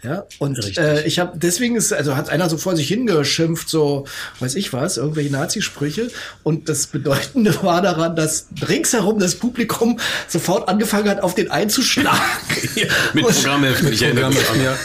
[0.00, 4.06] Ja, und äh, ich habe deswegen ist also hat einer so vor sich hingeschimpft, so
[4.38, 6.08] weiß ich was, irgendwelche Nazisprüche
[6.44, 12.20] und das bedeutende war daran, dass ringsherum das Publikum sofort angefangen hat auf den einzuschlagen.
[12.76, 14.62] ja, mit Programmheften, ich erinnere mich an.
[14.62, 14.76] Ja.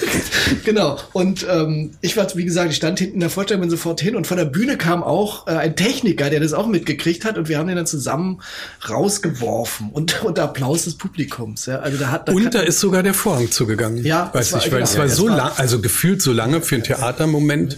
[0.65, 4.02] genau und ähm, ich war wie gesagt, ich stand hinten in der Vorstellung bin sofort
[4.02, 7.38] hin und von der Bühne kam auch äh, ein Techniker, der das auch mitgekriegt hat
[7.38, 8.41] und wir haben den dann zusammen
[8.89, 11.82] rausgeworfen und unter Applaus des Publikums, ja.
[11.82, 14.04] Also da hat da und da ist sogar der Vorhang zugegangen.
[14.04, 17.78] Ja, weiß ich, weil genau war so lang, also gefühlt so lange für ein Theatermoment.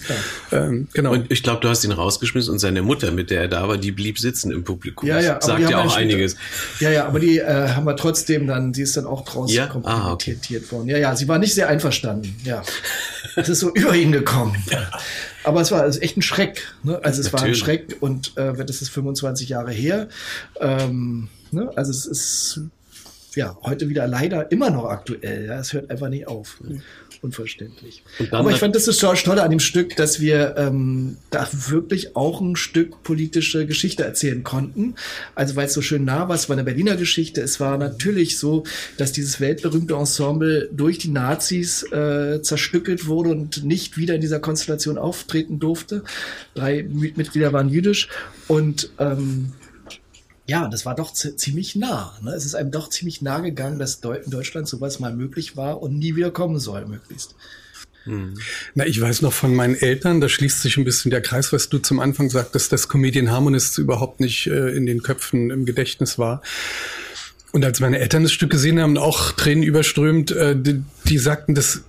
[0.52, 1.12] Ähm, genau.
[1.12, 3.78] Und ich glaube, du hast ihn rausgeschmissen und seine Mutter, mit der er da war,
[3.78, 5.08] die blieb sitzen im Publikum.
[5.08, 6.36] Ja, ja, sagt ja auch einiges.
[6.80, 9.70] Ja, ja, aber die äh, haben wir trotzdem dann, die ist dann auch draußen ja?
[9.84, 10.38] ah, okay.
[10.70, 10.88] worden.
[10.88, 12.36] Ja, ja, sie war nicht sehr einverstanden.
[12.44, 12.64] Ja,
[13.36, 14.56] es ist so über ihn gekommen.
[14.72, 14.90] Ja.
[15.44, 16.74] Aber es war also echt ein Schreck.
[16.84, 17.00] Ne?
[17.04, 17.42] Also es Natürlich.
[17.42, 20.08] war ein Schreck und äh, das ist 25 Jahre her.
[20.60, 21.70] Ähm, ne?
[21.76, 22.62] Also es ist
[23.36, 25.46] ja heute wieder leider immer noch aktuell.
[25.46, 25.60] Ja?
[25.60, 26.58] Es hört einfach nicht auf.
[26.62, 26.82] Mhm
[27.26, 28.04] unverständlich.
[28.32, 32.16] Aber ich fand das ist das Tolle an dem Stück, dass wir ähm, da wirklich
[32.16, 34.96] auch ein Stück politische Geschichte erzählen konnten.
[35.34, 37.42] Also weil es so schön nah war, es war eine Berliner Geschichte.
[37.42, 38.64] Es war natürlich so,
[38.98, 44.40] dass dieses weltberühmte Ensemble durch die Nazis äh, zerstückelt wurde und nicht wieder in dieser
[44.40, 46.04] Konstellation auftreten durfte.
[46.54, 48.08] Drei Mitglieder waren jüdisch
[48.48, 49.52] und ähm,
[50.48, 52.18] ja, das war doch ziemlich nah.
[52.22, 52.32] Ne?
[52.32, 55.98] Es ist einem doch ziemlich nah gegangen, dass in Deutschland sowas mal möglich war und
[55.98, 57.36] nie wieder kommen soll, möglichst.
[58.04, 58.36] Hm.
[58.76, 61.70] Na, ich weiß noch von meinen Eltern, da schließt sich ein bisschen der Kreis, was
[61.70, 66.20] du zum Anfang sagtest, dass Comedian Harmonists überhaupt nicht äh, in den Köpfen im Gedächtnis
[66.20, 66.44] war.
[67.52, 71.56] Und als meine Eltern das Stück gesehen haben, auch Tränen überströmt, äh, die, die sagten,
[71.56, 71.82] das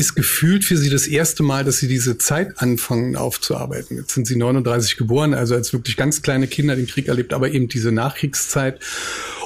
[0.00, 3.98] ist gefühlt für sie das erste Mal, dass sie diese Zeit anfangen aufzuarbeiten.
[3.98, 7.50] Jetzt sind sie 39 geboren, also als wirklich ganz kleine Kinder den Krieg erlebt, aber
[7.50, 8.80] eben diese Nachkriegszeit.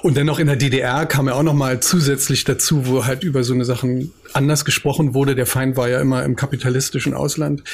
[0.03, 3.43] Und dennoch in der DDR kam er auch noch mal zusätzlich dazu, wo halt über
[3.43, 5.35] so eine Sachen anders gesprochen wurde.
[5.35, 7.65] Der Feind war ja immer im kapitalistischen Ausland.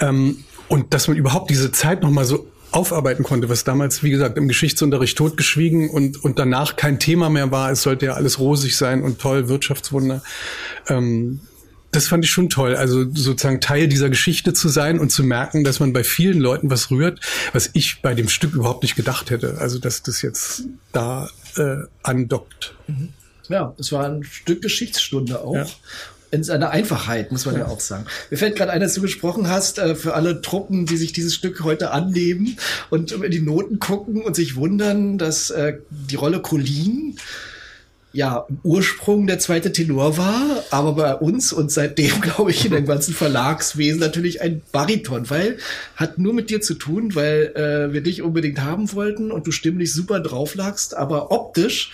[0.00, 4.10] Ähm, und dass man überhaupt diese Zeit noch mal so aufarbeiten konnte, was damals, wie
[4.10, 7.70] gesagt, im Geschichtsunterricht totgeschwiegen und, und danach kein Thema mehr war.
[7.70, 10.24] Es sollte ja alles rosig sein und toll, Wirtschaftswunder.
[10.88, 11.40] Ähm,
[11.94, 12.76] das fand ich schon toll.
[12.76, 16.70] Also sozusagen Teil dieser Geschichte zu sein und zu merken, dass man bei vielen Leuten
[16.70, 17.20] was rührt,
[17.52, 19.58] was ich bei dem Stück überhaupt nicht gedacht hätte.
[19.58, 22.74] Also dass das jetzt da äh, andockt.
[22.86, 23.10] Mhm.
[23.48, 25.54] Ja, es war ein Stück Geschichtsstunde auch.
[25.54, 25.66] Ja
[26.34, 28.06] in seiner Einfachheit, muss man ja, auch sagen.
[28.28, 31.32] Mir fällt gerade ein, dass du gesprochen hast, äh, für alle Truppen, die sich dieses
[31.32, 32.56] Stück heute annehmen
[32.90, 37.16] und in die Noten gucken und sich wundern, dass äh, die Rolle Colin
[38.14, 42.72] ja, im Ursprung der zweite Tenor war, aber bei uns und seitdem, glaube ich, in
[42.72, 45.58] dem ganzen Verlagswesen natürlich ein Bariton, weil
[45.96, 49.50] hat nur mit dir zu tun, weil äh, wir dich unbedingt haben wollten und du
[49.50, 51.92] stimmlich super drauf lagst, aber optisch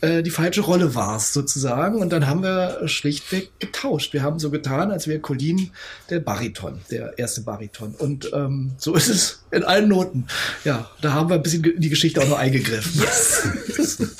[0.00, 4.12] äh, die falsche Rolle warst sozusagen und dann haben wir schlichtweg getauscht.
[4.12, 5.70] Wir haben so getan, als wäre Colin
[6.10, 10.26] der Bariton, der erste Bariton und ähm, so ist es in allen Noten.
[10.64, 13.00] Ja, da haben wir ein bisschen in die Geschichte auch noch eingegriffen.
[13.00, 13.98] Yes.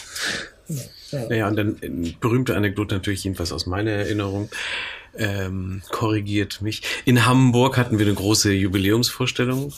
[1.14, 4.50] Ja, ja und dann äh, berühmte Anekdote natürlich jedenfalls aus meiner Erinnerung.
[5.16, 6.82] Ähm, korrigiert mich.
[7.04, 9.72] In Hamburg hatten wir eine große Jubiläumsvorstellung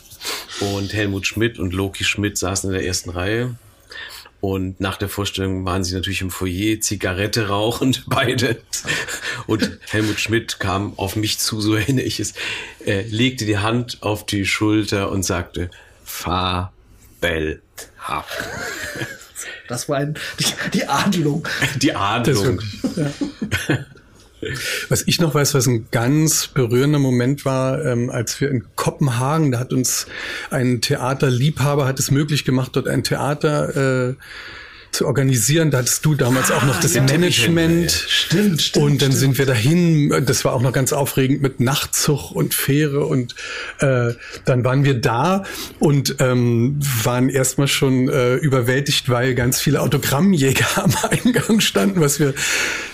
[0.60, 3.54] und Helmut Schmidt und Loki Schmidt saßen in der ersten Reihe
[4.40, 8.62] Und nach der Vorstellung waren sie natürlich im Foyer, Zigarette rauchend, beide.
[9.46, 12.32] Und Helmut Schmidt kam auf mich zu, so erinnere ich es,
[12.86, 15.70] äh, legte die Hand auf die Schulter und sagte,
[16.02, 16.72] fabelhaft.
[19.68, 21.46] Das war ein, die, die Adelung.
[21.80, 22.60] Die Adelung.
[22.96, 23.10] Ja.
[24.88, 29.50] Was ich noch weiß, was ein ganz berührender Moment war, ähm, als wir in Kopenhagen,
[29.50, 30.06] da hat uns
[30.50, 34.14] ein Theaterliebhaber, hat es möglich gemacht, dort ein Theater äh,
[34.92, 35.70] zu organisieren.
[35.70, 37.90] Da hattest du damals ah, auch noch das ja, Management.
[37.90, 38.84] Stimmt, stimmt.
[38.84, 39.20] Und dann stimmt.
[39.20, 40.24] sind wir dahin.
[40.26, 43.06] Das war auch noch ganz aufregend mit Nachtzug und Fähre.
[43.06, 43.34] Und
[43.80, 44.12] äh,
[44.44, 45.44] dann waren wir da
[45.78, 52.20] und ähm, waren erstmal schon äh, überwältigt, weil ganz viele Autogrammjäger am Eingang standen, was
[52.20, 52.34] wir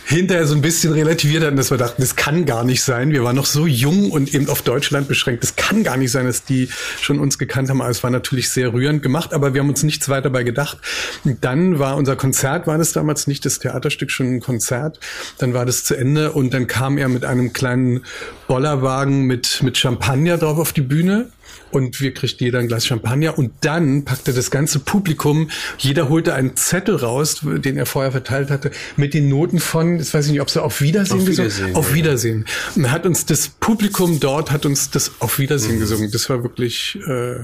[0.06, 3.10] hinterher so ein bisschen relativiert hatten, dass wir dachten, das kann gar nicht sein.
[3.10, 5.42] Wir waren noch so jung und eben auf Deutschland beschränkt.
[5.42, 6.68] Das kann gar nicht sein, dass die
[7.00, 7.80] schon uns gekannt haben.
[7.80, 10.78] Aber es war natürlich sehr rührend gemacht, aber wir haben uns nichts weiter dabei gedacht.
[11.24, 14.98] Und dann war unser Konzert, war das damals nicht das Theaterstück, schon ein Konzert.
[15.38, 18.04] Dann war das zu Ende und dann kam er mit einem kleinen
[18.48, 21.30] Bollerwagen mit, mit Champagner drauf auf die Bühne
[21.70, 26.34] und wir kriegten jeder ein Glas Champagner und dann packte das ganze Publikum, jeder holte
[26.34, 30.32] einen Zettel raus, den er vorher verteilt hatte, mit den Noten von, das weiß ich
[30.32, 31.94] nicht, ob sie auf Wiedersehen auf gesungen, Wiedersehen, auf ja.
[31.94, 32.44] Wiedersehen.
[32.76, 35.80] Und hat uns das Publikum dort hat uns das auf Wiedersehen mhm.
[35.80, 36.10] gesungen.
[36.10, 37.36] Das war wirklich, äh,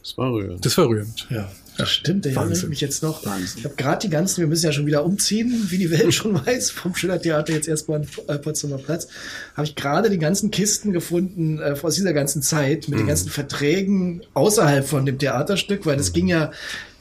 [0.00, 0.64] das war rührend.
[0.64, 1.26] Das war rührend.
[1.30, 1.50] Ja.
[1.78, 3.24] Das stimmt, der erinnere mich jetzt noch.
[3.24, 3.58] Wahnsinn.
[3.58, 6.34] Ich habe gerade die ganzen, wir müssen ja schon wieder umziehen, wie die Welt schon
[6.46, 9.08] weiß, vom Schillertheater jetzt erstmal an äh, Potsdamer Platz,
[9.54, 13.02] habe ich gerade die ganzen Kisten gefunden äh, aus dieser ganzen Zeit mit mhm.
[13.02, 16.14] den ganzen Verträgen außerhalb von dem Theaterstück, weil das mhm.
[16.14, 16.50] ging ja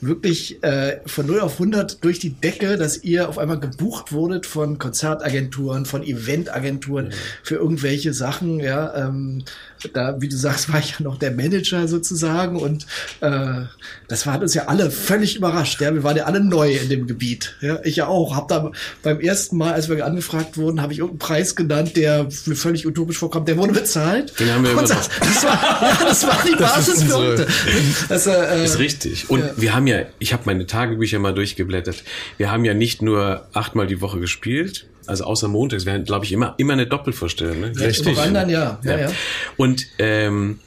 [0.02, 4.46] wirklich äh, von 0 auf 100 durch die Decke, dass ihr auf einmal gebucht wurdet
[4.46, 7.14] von Konzertagenturen, von Eventagenturen mhm.
[7.44, 9.44] für irgendwelche Sachen, ja, ähm,
[9.94, 12.86] da, wie du sagst, war ich ja noch der Manager sozusagen und
[13.22, 13.62] äh,
[14.08, 15.82] das war, hat uns ja alle völlig überrascht.
[15.82, 17.56] Ja, wir waren ja alle neu in dem Gebiet.
[17.62, 18.36] Ja, ich ja auch.
[18.36, 18.72] Hab da
[19.04, 22.86] beim ersten Mal, als wir angefragt wurden, habe ich irgendeinen Preis genannt, der mir völlig
[22.86, 23.48] utopisch vorkommt.
[23.48, 24.40] Der wurde bezahlt.
[24.40, 27.48] Den haben wir und das, das, war, ja, das war die Basis für heute.
[28.10, 29.30] Das äh, ist richtig.
[29.30, 29.52] Und ja.
[29.58, 32.04] wir haben ja, ich habe meine Tagebücher mal durchgeblättert.
[32.38, 36.26] Wir haben ja nicht nur achtmal die Woche gespielt, also außer montags, wir hatten, glaube
[36.26, 37.60] ich, immer, immer eine Doppelvorstellung.
[37.60, 37.72] Ne?
[37.80, 38.18] Richtig.
[38.18, 38.80] Wandern, ja.
[38.84, 39.00] ja.
[39.00, 39.12] ja.
[39.58, 40.60] Und ähm,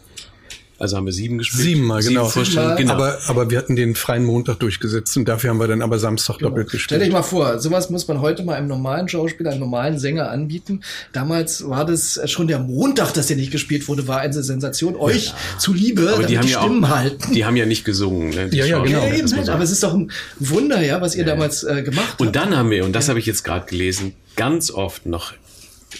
[0.79, 1.63] also haben wir sieben gespielt.
[1.63, 2.29] Siebenmal, genau.
[2.29, 2.77] Siebenmal.
[2.77, 2.95] genau.
[2.95, 6.39] Aber, aber wir hatten den freien Montag durchgesetzt und dafür haben wir dann aber Samstag
[6.39, 6.51] genau.
[6.51, 6.83] doppelt gespielt.
[6.83, 10.31] Stell dich mal vor, sowas muss man heute mal einem normalen Schauspieler, einem normalen Sänger
[10.31, 10.81] anbieten.
[11.13, 14.97] Damals war das schon der Montag, dass der nicht gespielt wurde, war eine Sensation.
[14.97, 15.35] Euch ja.
[15.59, 17.33] zuliebe, aber die, haben die ja Stimmen auch, halten.
[17.33, 18.31] Die haben ja nicht gesungen.
[18.31, 18.49] Ne?
[18.51, 18.99] ja, ja, genau.
[18.99, 20.11] Ja, eben, halt, aber es ist doch ein
[20.41, 21.31] Wunder, ja, was ihr ja.
[21.35, 22.21] damals äh, gemacht habt.
[22.21, 25.35] Und dann haben wir, und das habe ich jetzt gerade gelesen, ganz oft noch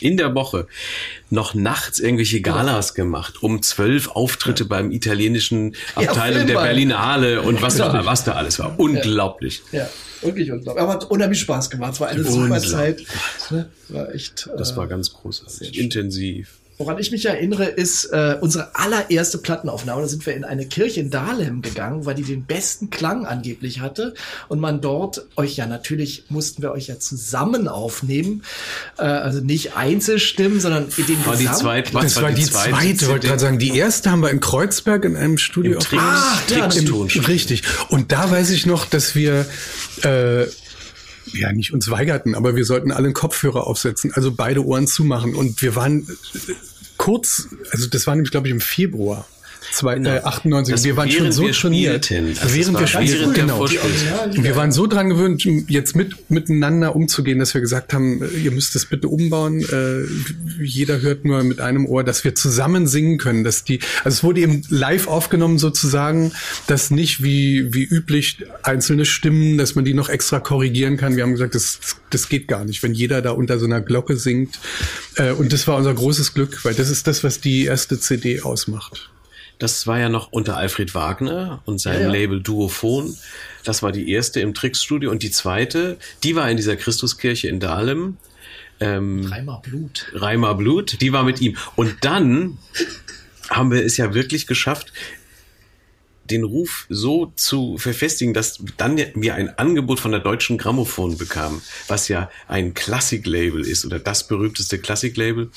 [0.03, 0.67] in der Woche
[1.31, 4.69] noch nachts irgendwelche Galas gemacht, um zwölf Auftritte ja.
[4.69, 8.79] beim italienischen Abteilung ja, der Berlinale und was da, was da alles war.
[8.79, 9.63] Unglaublich.
[9.73, 9.91] Ja, ja
[10.25, 10.83] wirklich unglaublich.
[10.83, 11.95] Aber hat unheimlich Spaß gemacht.
[11.95, 13.05] Es war eine super Zeit.
[13.51, 13.71] Ne?
[13.89, 14.49] War echt.
[14.57, 15.79] Das war äh, ganz großartig.
[15.79, 16.59] Intensiv.
[16.77, 20.03] Woran ich mich erinnere, ist äh, unsere allererste Plattenaufnahme.
[20.03, 23.81] Da sind wir in eine Kirche in Dahlem gegangen, weil die den besten Klang angeblich
[23.81, 24.15] hatte.
[24.49, 28.43] Und man dort euch ja natürlich mussten wir euch ja zusammen aufnehmen.
[28.99, 32.73] Äh, also nicht Einzelstimmen, sondern in den war die zweite, Das war die, die zweite,
[32.73, 33.59] zweite wollte gerade sagen.
[33.61, 37.63] Die erste haben wir in Kreuzberg in einem Studio Im Ach, ja, im, Richtig.
[37.89, 39.47] Und da weiß ich noch, dass wir
[40.03, 40.47] äh,
[41.35, 45.35] ja nicht uns weigerten, aber wir sollten alle einen Kopfhörer aufsetzen, also beide Ohren zumachen.
[45.35, 46.07] Und wir waren
[46.97, 49.27] kurz, also das war nämlich, glaube ich, im Februar.
[49.75, 50.73] Zwei, äh, 98.
[50.73, 52.13] Das wir waren schon so trainiert.
[52.13, 53.67] Also während wir spielten, genau.
[53.67, 58.77] Wir waren so dran gewöhnt, jetzt mit, miteinander umzugehen, dass wir gesagt haben, ihr müsst
[58.77, 59.63] es bitte umbauen.
[59.63, 60.05] Äh,
[60.63, 63.43] jeder hört nur mit einem Ohr, dass wir zusammen singen können.
[63.43, 66.31] Dass die, also es wurde eben live aufgenommen sozusagen,
[66.69, 71.17] dass nicht wie, wie üblich einzelne Stimmen, dass man die noch extra korrigieren kann.
[71.17, 74.17] Wir haben gesagt, das, das geht gar nicht, wenn jeder da unter so einer Glocke
[74.17, 74.61] singt.
[75.17, 78.41] Äh, und das war unser großes Glück, weil das ist das, was die erste CD
[78.43, 79.11] ausmacht.
[79.59, 82.13] Das war ja noch unter Alfred Wagner und seinem ja, ja.
[82.13, 83.17] Label Duophon.
[83.63, 85.11] Das war die erste im Trickstudio.
[85.11, 88.17] Und die zweite, die war in dieser Christuskirche in Dahlem.
[88.81, 90.11] Ähm, Reimer Blut.
[90.13, 91.57] Reimer Blut, die war mit ihm.
[91.77, 92.59] Und dann
[93.49, 94.93] haben wir es ja wirklich geschafft,
[96.25, 101.61] den Ruf so zu verfestigen, dass dann wir ein Angebot von der deutschen Grammophon bekamen,
[101.87, 105.51] was ja ein Klassiklabel ist oder das berühmteste Klassiklabel.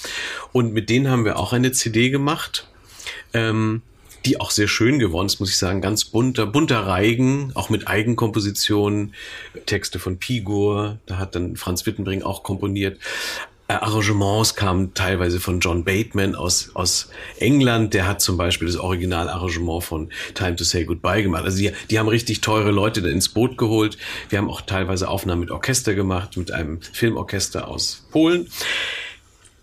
[0.52, 2.68] Und mit denen haben wir auch eine CD gemacht
[3.38, 3.82] ähm,
[4.26, 5.82] die auch sehr schön geworden ist, muss ich sagen.
[5.82, 9.14] Ganz bunter, bunter Reigen, auch mit Eigenkompositionen,
[9.66, 13.00] Texte von Pigur, da hat dann Franz Wittenbring auch komponiert.
[13.70, 17.94] Arrangements kamen teilweise von John Bateman aus, aus England.
[17.94, 21.44] Der hat zum Beispiel das Originalarrangement von Time to Say Goodbye gemacht.
[21.44, 23.98] Also die, die haben richtig teure Leute da ins Boot geholt.
[24.30, 28.48] Wir haben auch teilweise Aufnahmen mit Orchester gemacht, mit einem Filmorchester aus Polen.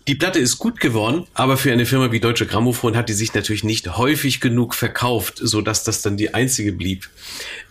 [0.07, 3.33] Die Platte ist gut geworden, aber für eine Firma wie Deutsche Grammophon hat die sich
[3.33, 7.09] natürlich nicht häufig genug verkauft, so dass das dann die einzige blieb,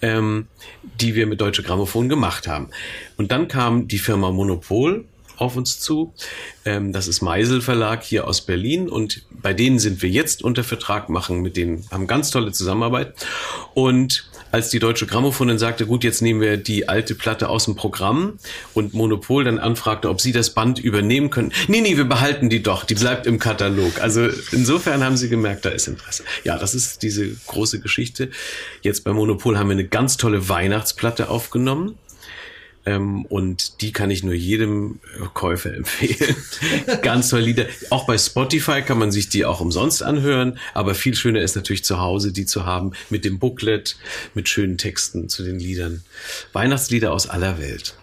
[0.02, 0.48] ähm,
[1.00, 2.70] die wir mit Deutsche Grammophon gemacht haben.
[3.16, 5.04] Und dann kam die Firma Monopol
[5.36, 6.12] auf uns zu.
[6.64, 10.64] Ähm, das ist Meisel Verlag hier aus Berlin und bei denen sind wir jetzt unter
[10.64, 13.14] Vertrag machen, mit denen haben ganz tolle Zusammenarbeit.
[13.74, 17.74] Und als die Deutsche Grammophonin sagte, gut, jetzt nehmen wir die alte Platte aus dem
[17.74, 18.38] Programm
[18.72, 21.52] und Monopol dann anfragte, ob sie das Band übernehmen können.
[21.66, 24.00] Nee, nee, wir behalten die doch, die bleibt im Katalog.
[24.00, 26.22] Also insofern haben sie gemerkt, da ist Interesse.
[26.44, 28.30] Ja, das ist diese große Geschichte.
[28.82, 31.98] Jetzt bei Monopol haben wir eine ganz tolle Weihnachtsplatte aufgenommen.
[32.86, 35.00] Ähm, und die kann ich nur jedem
[35.32, 36.36] Käufer empfehlen.
[37.02, 37.66] Ganz tolle Lieder.
[37.90, 40.58] Auch bei Spotify kann man sich die auch umsonst anhören.
[40.74, 43.96] Aber viel schöner ist natürlich zu Hause, die zu haben mit dem Booklet,
[44.34, 46.04] mit schönen Texten zu den Liedern.
[46.52, 47.94] Weihnachtslieder aus aller Welt.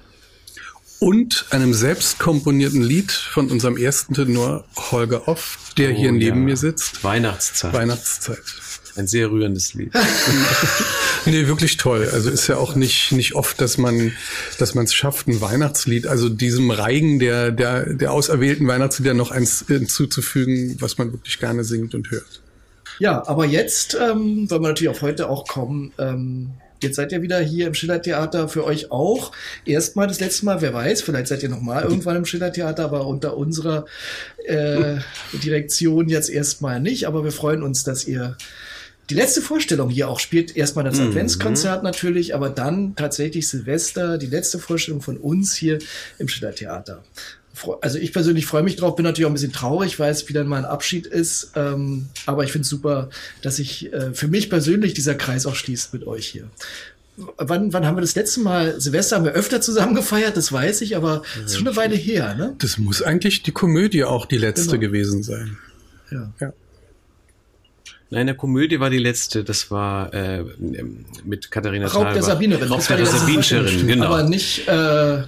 [1.00, 6.42] Und einem selbst komponierten Lied von unserem ersten Tenor Holger Off, der oh, hier neben
[6.42, 6.46] ja.
[6.46, 7.04] mir sitzt.
[7.04, 7.74] Weihnachtszeit.
[7.74, 8.38] Weihnachtszeit.
[8.96, 9.94] Ein sehr rührendes Lied.
[11.26, 12.10] nee, wirklich toll.
[12.12, 14.12] Also ist ja auch nicht, nicht oft, dass man,
[14.58, 19.32] dass man es schafft, ein Weihnachtslied, also diesem Reigen der, der, der auserwählten Weihnachtslieder noch
[19.32, 22.42] eins hinzuzufügen, was man wirklich gerne singt und hört.
[23.00, 25.94] Ja, aber jetzt ähm, wollen wir natürlich auf heute auch kommen.
[25.98, 26.52] Ähm,
[26.82, 29.32] Jetzt seid ihr wieder hier im Schillertheater für euch auch.
[29.66, 33.06] Erstmal das letzte Mal, wer weiß, vielleicht seid ihr noch mal irgendwann im Schillertheater, aber
[33.06, 33.86] unter unserer
[34.46, 34.96] äh,
[35.32, 37.06] Direktion jetzt erstmal nicht.
[37.06, 38.36] Aber wir freuen uns, dass ihr
[39.10, 41.08] die letzte Vorstellung hier auch spielt erstmal das mhm.
[41.08, 45.80] Adventskonzert natürlich, aber dann tatsächlich Silvester, die letzte Vorstellung von uns hier
[46.18, 47.04] im Schillertheater.
[47.82, 50.44] Also ich persönlich freue mich drauf, bin natürlich auch ein bisschen traurig, weil es wieder
[50.46, 51.52] mal ein Abschied ist.
[51.56, 53.10] Ähm, aber ich finde es super,
[53.42, 56.50] dass sich äh, für mich persönlich dieser Kreis auch schließt mit euch hier.
[57.38, 60.82] Wann, wann haben wir das letzte Mal Silvester haben wir öfter zusammen gefeiert, das weiß
[60.82, 62.56] ich, aber es ist schon eine Weile her, ne?
[62.60, 64.80] Das muss eigentlich die Komödie auch die letzte genau.
[64.80, 65.58] gewesen sein.
[66.10, 66.32] Ja.
[66.40, 66.54] ja.
[68.14, 69.46] Nein, der Komödie war die letzte.
[69.46, 70.44] Das war äh,
[71.24, 72.68] mit Katharina Raub der Sabinerin.
[72.68, 74.08] Raub der Sabinerin, genau.
[74.08, 75.24] Aber nicht äh,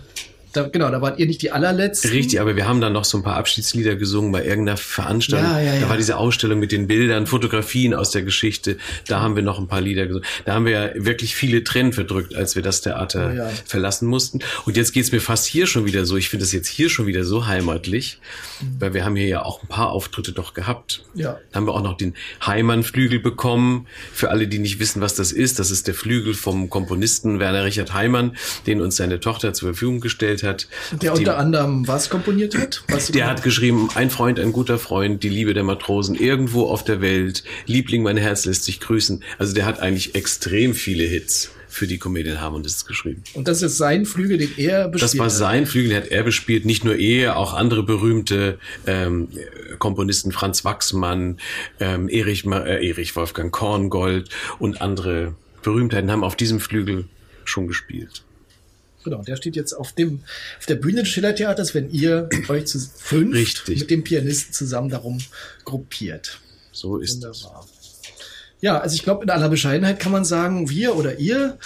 [0.53, 2.11] da, genau, da wart ihr nicht die allerletzten.
[2.11, 5.49] Richtig, aber wir haben dann noch so ein paar Abschiedslieder gesungen bei irgendeiner Veranstaltung.
[5.49, 5.81] Ja, ja, ja.
[5.81, 8.77] Da war diese Ausstellung mit den Bildern, Fotografien aus der Geschichte.
[9.07, 10.27] Da haben wir noch ein paar Lieder gesungen.
[10.45, 13.49] Da haben wir ja wirklich viele Tränen verdrückt, als wir das Theater oh, ja.
[13.65, 14.39] verlassen mussten.
[14.65, 16.17] Und jetzt geht's mir fast hier schon wieder so.
[16.17, 18.19] Ich finde es jetzt hier schon wieder so heimatlich,
[18.61, 18.75] mhm.
[18.79, 21.03] weil wir haben hier ja auch ein paar Auftritte doch gehabt.
[21.15, 21.39] Ja.
[21.51, 22.13] Da haben wir auch noch den
[22.45, 23.87] Heimann-Flügel bekommen.
[24.13, 27.65] Für alle, die nicht wissen, was das ist, das ist der Flügel vom Komponisten Werner
[27.65, 28.37] Richard Heimann,
[28.67, 30.67] den uns seine Tochter zur Verfügung gestellt hat.
[31.01, 32.83] Der unter anderem was komponiert hat?
[32.89, 36.83] Was der hat geschrieben, ein Freund, ein guter Freund, die Liebe der Matrosen, irgendwo auf
[36.83, 39.23] der Welt, Liebling, mein Herz lässt sich grüßen.
[39.37, 43.23] Also der hat eigentlich extrem viele Hits für die Comedian Harmonists geschrieben.
[43.33, 46.23] Und das ist sein Flügel, den er bespielt Das war sein Flügel, den hat er
[46.23, 46.65] bespielt.
[46.65, 49.27] Nicht nur er, auch andere berühmte ähm,
[49.79, 51.39] Komponisten, Franz Wachsmann,
[51.79, 54.29] ähm, Erich, äh, Erich Wolfgang Korngold
[54.59, 57.05] und andere Berühmtheiten haben auf diesem Flügel
[57.43, 58.23] schon gespielt.
[59.03, 60.21] Genau, der steht jetzt auf dem
[60.59, 63.79] auf der Bühne des Schillertheaters, wenn ihr euch zu fünf Richtig.
[63.79, 65.19] mit dem Pianisten zusammen darum
[65.65, 66.39] gruppiert.
[66.71, 67.65] So ist Wunderbar.
[67.67, 67.83] Das.
[68.61, 71.57] Ja, also ich glaube, in aller Bescheidenheit kann man sagen, wir oder ihr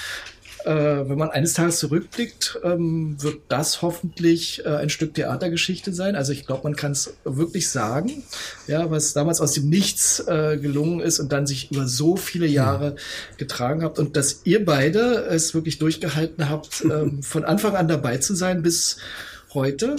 [0.67, 6.17] äh, wenn man eines Tages zurückblickt, ähm, wird das hoffentlich äh, ein Stück Theatergeschichte sein.
[6.17, 8.23] Also ich glaube, man kann es wirklich sagen,
[8.67, 12.47] ja, was damals aus dem Nichts äh, gelungen ist und dann sich über so viele
[12.47, 12.97] Jahre
[13.37, 18.17] getragen habt und dass ihr beide es wirklich durchgehalten habt, ähm, von Anfang an dabei
[18.17, 18.97] zu sein bis
[19.53, 19.95] heute.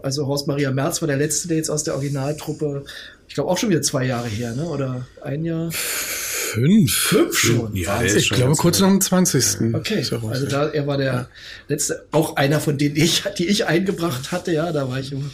[0.00, 2.84] Also Horst Maria Merz war der letzte, der jetzt aus der Originaltruppe,
[3.26, 4.64] ich glaube auch schon wieder zwei Jahre her, ne?
[4.64, 5.70] Oder ein Jahr.
[6.52, 6.92] Fünf.
[6.92, 7.76] Fünf schon.
[7.76, 9.74] Ja, ich glaube kurz nach dem 20.
[9.74, 10.04] Okay.
[10.30, 11.28] Also da, er war der
[11.68, 15.30] letzte, auch einer von denen ich, die ich eingebracht hatte, ja, da war ich immer.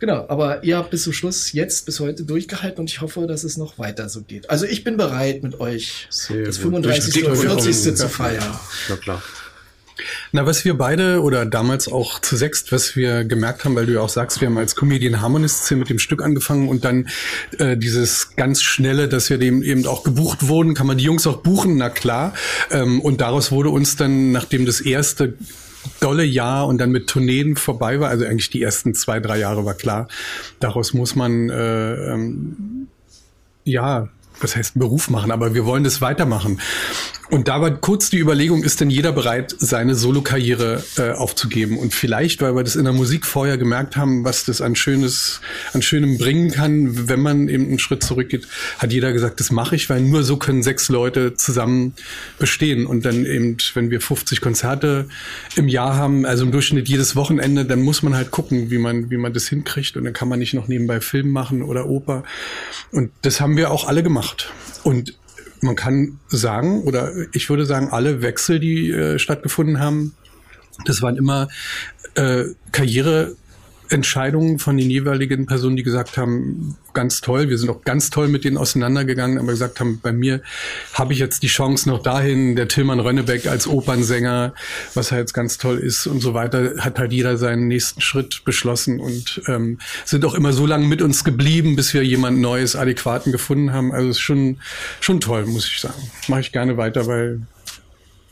[0.00, 3.44] Genau, aber ihr habt bis zum Schluss jetzt bis heute durchgehalten und ich hoffe, dass
[3.44, 4.48] es noch weiter so geht.
[4.48, 7.26] Also ich bin bereit mit euch Sehr das 35.
[7.26, 7.96] und 40.
[7.96, 8.58] zu feiern.
[8.88, 9.22] Ja, klar.
[10.32, 13.94] Na, was wir beide oder damals auch zu sechst, was wir gemerkt haben, weil du
[13.94, 17.08] ja auch sagst, wir haben als Comedian Harmonists hier mit dem Stück angefangen und dann
[17.58, 21.26] äh, dieses ganz schnelle, dass wir dem eben auch gebucht wurden, kann man die Jungs
[21.26, 22.34] auch buchen, na klar.
[22.70, 25.34] Ähm, und daraus wurde uns dann, nachdem das erste
[26.00, 29.64] dolle Jahr und dann mit Tourneen vorbei war, also eigentlich die ersten zwei, drei Jahre
[29.64, 30.08] war klar,
[30.58, 32.88] daraus muss man äh, ähm,
[33.64, 34.08] ja
[34.40, 36.60] was heißt Beruf machen, aber wir wollen das weitermachen.
[37.30, 41.78] Und da war kurz die Überlegung, ist denn jeder bereit, seine Solokarriere äh, aufzugeben?
[41.78, 45.40] Und vielleicht, weil wir das in der Musik vorher gemerkt haben, was das an Schönes,
[45.72, 48.46] an Schönem bringen kann, wenn man eben einen Schritt zurückgeht,
[48.78, 51.94] hat jeder gesagt, das mache ich, weil nur so können sechs Leute zusammen
[52.38, 52.86] bestehen.
[52.86, 55.08] Und dann eben, wenn wir 50 Konzerte
[55.56, 59.10] im Jahr haben, also im Durchschnitt jedes Wochenende, dann muss man halt gucken, wie man,
[59.10, 59.96] wie man das hinkriegt.
[59.96, 62.22] Und dann kann man nicht noch nebenbei Film machen oder Oper.
[62.92, 64.52] Und das haben wir auch alle gemacht.
[64.82, 65.14] Und
[65.64, 70.14] man kann sagen, oder ich würde sagen, alle Wechsel, die äh, stattgefunden haben,
[70.84, 71.48] das waren immer
[72.14, 73.36] äh, Karriere
[73.88, 78.28] Entscheidungen von den jeweiligen Personen, die gesagt haben, ganz toll, wir sind auch ganz toll
[78.28, 80.42] mit denen auseinandergegangen, aber gesagt haben, bei mir
[80.92, 84.54] habe ich jetzt die Chance noch dahin, der Tilman Rönnebeck als Opernsänger,
[84.94, 89.00] was halt ganz toll ist und so weiter, hat halt jeder seinen nächsten Schritt beschlossen
[89.00, 93.32] und ähm, sind auch immer so lange mit uns geblieben, bis wir jemand Neues, Adäquaten
[93.32, 93.92] gefunden haben.
[93.92, 94.58] Also ist schon,
[95.00, 96.10] schon toll, muss ich sagen.
[96.28, 97.40] Mache ich gerne weiter, weil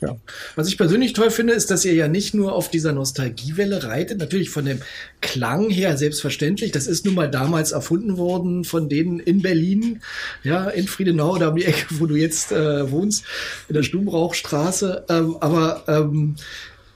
[0.03, 0.17] ja.
[0.57, 4.19] Was ich persönlich toll finde, ist, dass ihr ja nicht nur auf dieser Nostalgiewelle reitet,
[4.19, 4.81] natürlich von dem
[5.21, 6.73] Klang her selbstverständlich.
[6.73, 10.03] Das ist nun mal damals erfunden worden von denen in Berlin,
[10.43, 13.25] ja, in Friedenau, da um die Ecke, wo du jetzt äh, wohnst,
[13.69, 15.05] in der Stubenrauchstraße.
[15.09, 16.37] Ähm, aber ähm,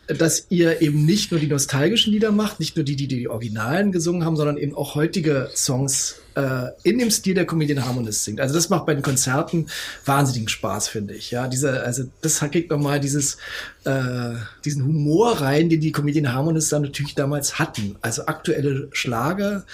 [0.08, 3.92] dass ihr eben nicht nur die nostalgischen Lieder macht, nicht nur die, die die Originalen
[3.92, 8.40] gesungen haben, sondern eben auch heutige Songs äh, in dem Stil der Comedian Harmonist singt.
[8.40, 9.66] Also das macht bei den Konzerten
[10.04, 11.30] wahnsinnigen Spaß, finde ich.
[11.30, 13.38] Ja, diese, also das kriegt nochmal dieses,
[13.84, 14.34] äh,
[14.64, 17.96] diesen Humor rein, den die Comedian Harmonists dann natürlich damals hatten.
[18.02, 19.64] Also aktuelle Schlager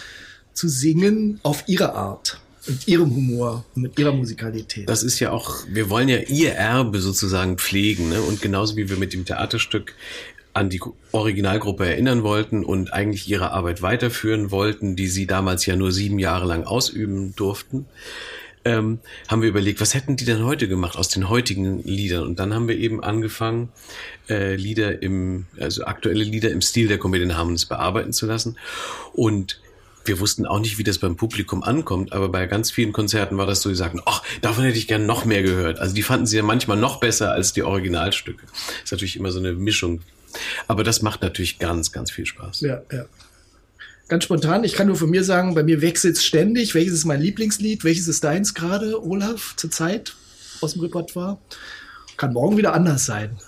[0.54, 4.88] zu singen auf ihre Art mit ihrem Humor mit ihrer Musikalität.
[4.88, 8.22] Das ist ja auch, wir wollen ja ihr Erbe sozusagen pflegen, ne?
[8.22, 9.94] Und genauso wie wir mit dem Theaterstück
[10.54, 10.80] an die
[11.12, 16.18] Originalgruppe erinnern wollten und eigentlich ihre Arbeit weiterführen wollten, die sie damals ja nur sieben
[16.18, 17.86] Jahre lang ausüben durften,
[18.64, 22.24] ähm, haben wir überlegt, was hätten die denn heute gemacht aus den heutigen Liedern?
[22.24, 23.70] Und dann haben wir eben angefangen,
[24.28, 28.56] äh, Lieder im, also aktuelle Lieder im Stil der Comedian Harmonies bearbeiten zu lassen.
[29.12, 29.60] Und
[30.04, 33.46] wir wussten auch nicht, wie das beim Publikum ankommt, aber bei ganz vielen Konzerten war
[33.46, 35.78] das so, die sagten, ach, davon hätte ich gern noch mehr gehört.
[35.78, 38.44] Also die fanden sie ja manchmal noch besser als die Originalstücke.
[38.82, 40.00] ist natürlich immer so eine Mischung.
[40.68, 42.60] Aber das macht natürlich ganz, ganz viel Spaß.
[42.62, 43.04] Ja, ja.
[44.08, 46.74] Ganz spontan, ich kann nur von mir sagen, bei mir wechselt es ständig.
[46.74, 47.84] Welches ist mein Lieblingslied?
[47.84, 50.14] Welches ist deins gerade, Olaf, zur Zeit
[50.60, 51.38] aus dem Repertoire?
[52.16, 53.38] Kann morgen wieder anders sein.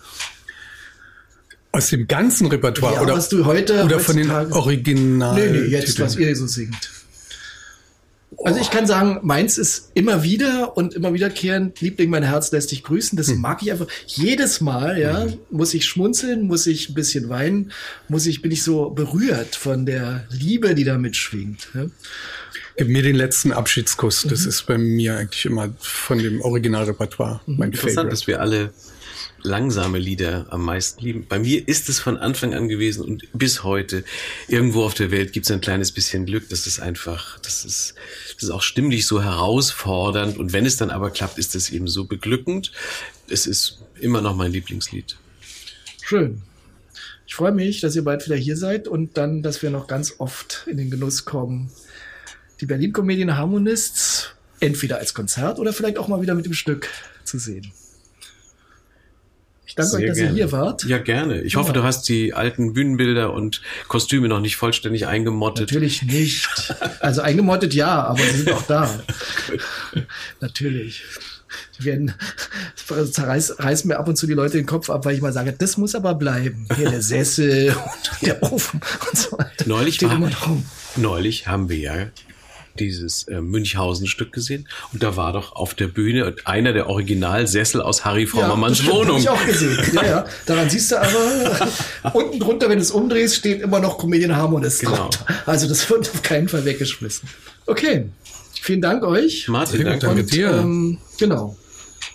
[1.73, 5.53] Aus dem ganzen Repertoire ja, oder, was du heute oder von den Originalen?
[5.53, 6.91] Nee, nee, jetzt, was ihr so singt.
[8.43, 12.73] Also ich kann sagen, meins ist immer wieder und immer wiederkehrend, Liebling, mein Herz lässt
[12.73, 13.17] dich grüßen.
[13.17, 13.41] Das hm.
[13.41, 13.87] mag ich einfach.
[14.07, 15.39] Jedes Mal, ja, hm.
[15.51, 17.73] muss ich schmunzeln, muss ich ein bisschen weinen,
[18.09, 21.69] muss ich, bin ich so berührt von der Liebe, die da mitschwingt.
[21.75, 21.87] Ja.
[22.77, 24.27] Gib mir den letzten Abschiedskuss.
[24.29, 24.49] Das mhm.
[24.49, 27.57] ist bei mir eigentlich immer von dem Originalrepertoire mhm.
[27.59, 28.11] mein Interessant, Favorite.
[28.11, 28.73] dass wir alle
[29.45, 31.27] langsame Lieder am meisten lieben.
[31.29, 34.03] Bei mir ist es von Anfang an gewesen und bis heute.
[34.49, 36.49] Irgendwo auf der Welt gibt es ein kleines bisschen Glück.
[36.49, 37.95] Das ist einfach, das ist,
[38.35, 40.39] das ist auch stimmlich so herausfordernd.
[40.39, 42.73] Und wenn es dann aber klappt, ist es eben so beglückend.
[43.29, 45.17] Es ist immer noch mein Lieblingslied.
[46.03, 46.43] Schön.
[47.27, 50.15] Ich freue mich, dass ihr bald wieder hier seid und dann, dass wir noch ganz
[50.19, 51.71] oft in den Genuss kommen,
[52.61, 54.31] die Berlin Comedian Harmonists
[54.61, 56.89] entweder als Konzert oder vielleicht auch mal wieder mit dem Stück
[57.25, 57.73] zu sehen.
[59.67, 60.31] Ich danke Sehr euch, dass gerne.
[60.31, 60.85] ihr hier wart.
[60.85, 61.41] Ja, gerne.
[61.41, 61.61] Ich ja.
[61.61, 65.71] hoffe, du hast die alten Bühnenbilder und Kostüme noch nicht vollständig eingemottet.
[65.71, 66.49] Natürlich nicht.
[67.01, 69.03] Also eingemottet ja, aber sie sind auch da.
[70.41, 71.03] Natürlich.
[71.79, 72.15] Die werden,
[73.11, 75.55] zerreißen reißen mir ab und zu die Leute den Kopf ab, weil ich mal sage,
[75.57, 76.67] das muss aber bleiben.
[76.77, 77.75] Hier der Sessel
[78.21, 79.65] und der Ofen und so weiter.
[79.67, 80.31] Neulich, war,
[80.97, 82.07] neulich haben wir ja
[82.79, 88.05] dieses äh, Münchhausen-Stück gesehen und da war doch auf der Bühne einer der Originalsessel aus
[88.05, 89.19] Harry Frommermanns ja, Wohnung.
[89.19, 89.79] ich auch gesehen.
[89.93, 90.27] Ja, ja.
[90.47, 91.69] Daran siehst du aber,
[92.13, 95.11] unten drunter, wenn du es umdrehst, steht immer noch Comedian Harmonist genau.
[95.47, 97.29] Also das wird auf keinen Fall weggeschmissen.
[97.67, 98.07] Okay,
[98.61, 99.49] vielen Dank euch.
[99.49, 100.51] Martin, danke, danke dir.
[100.51, 101.57] Ähm, genau.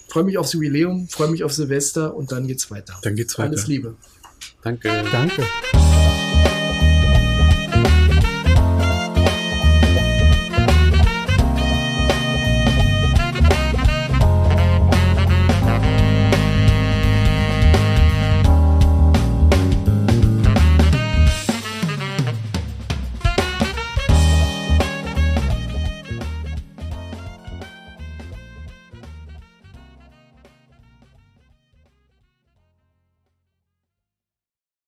[0.10, 2.97] Freue mich aufs Jubiläum, freue mich auf Silvester und dann geht's weiter.
[3.03, 3.49] Dann geht's weiter.
[3.49, 3.95] Alles Liebe.
[4.64, 5.03] Danke.
[5.12, 5.43] Danke.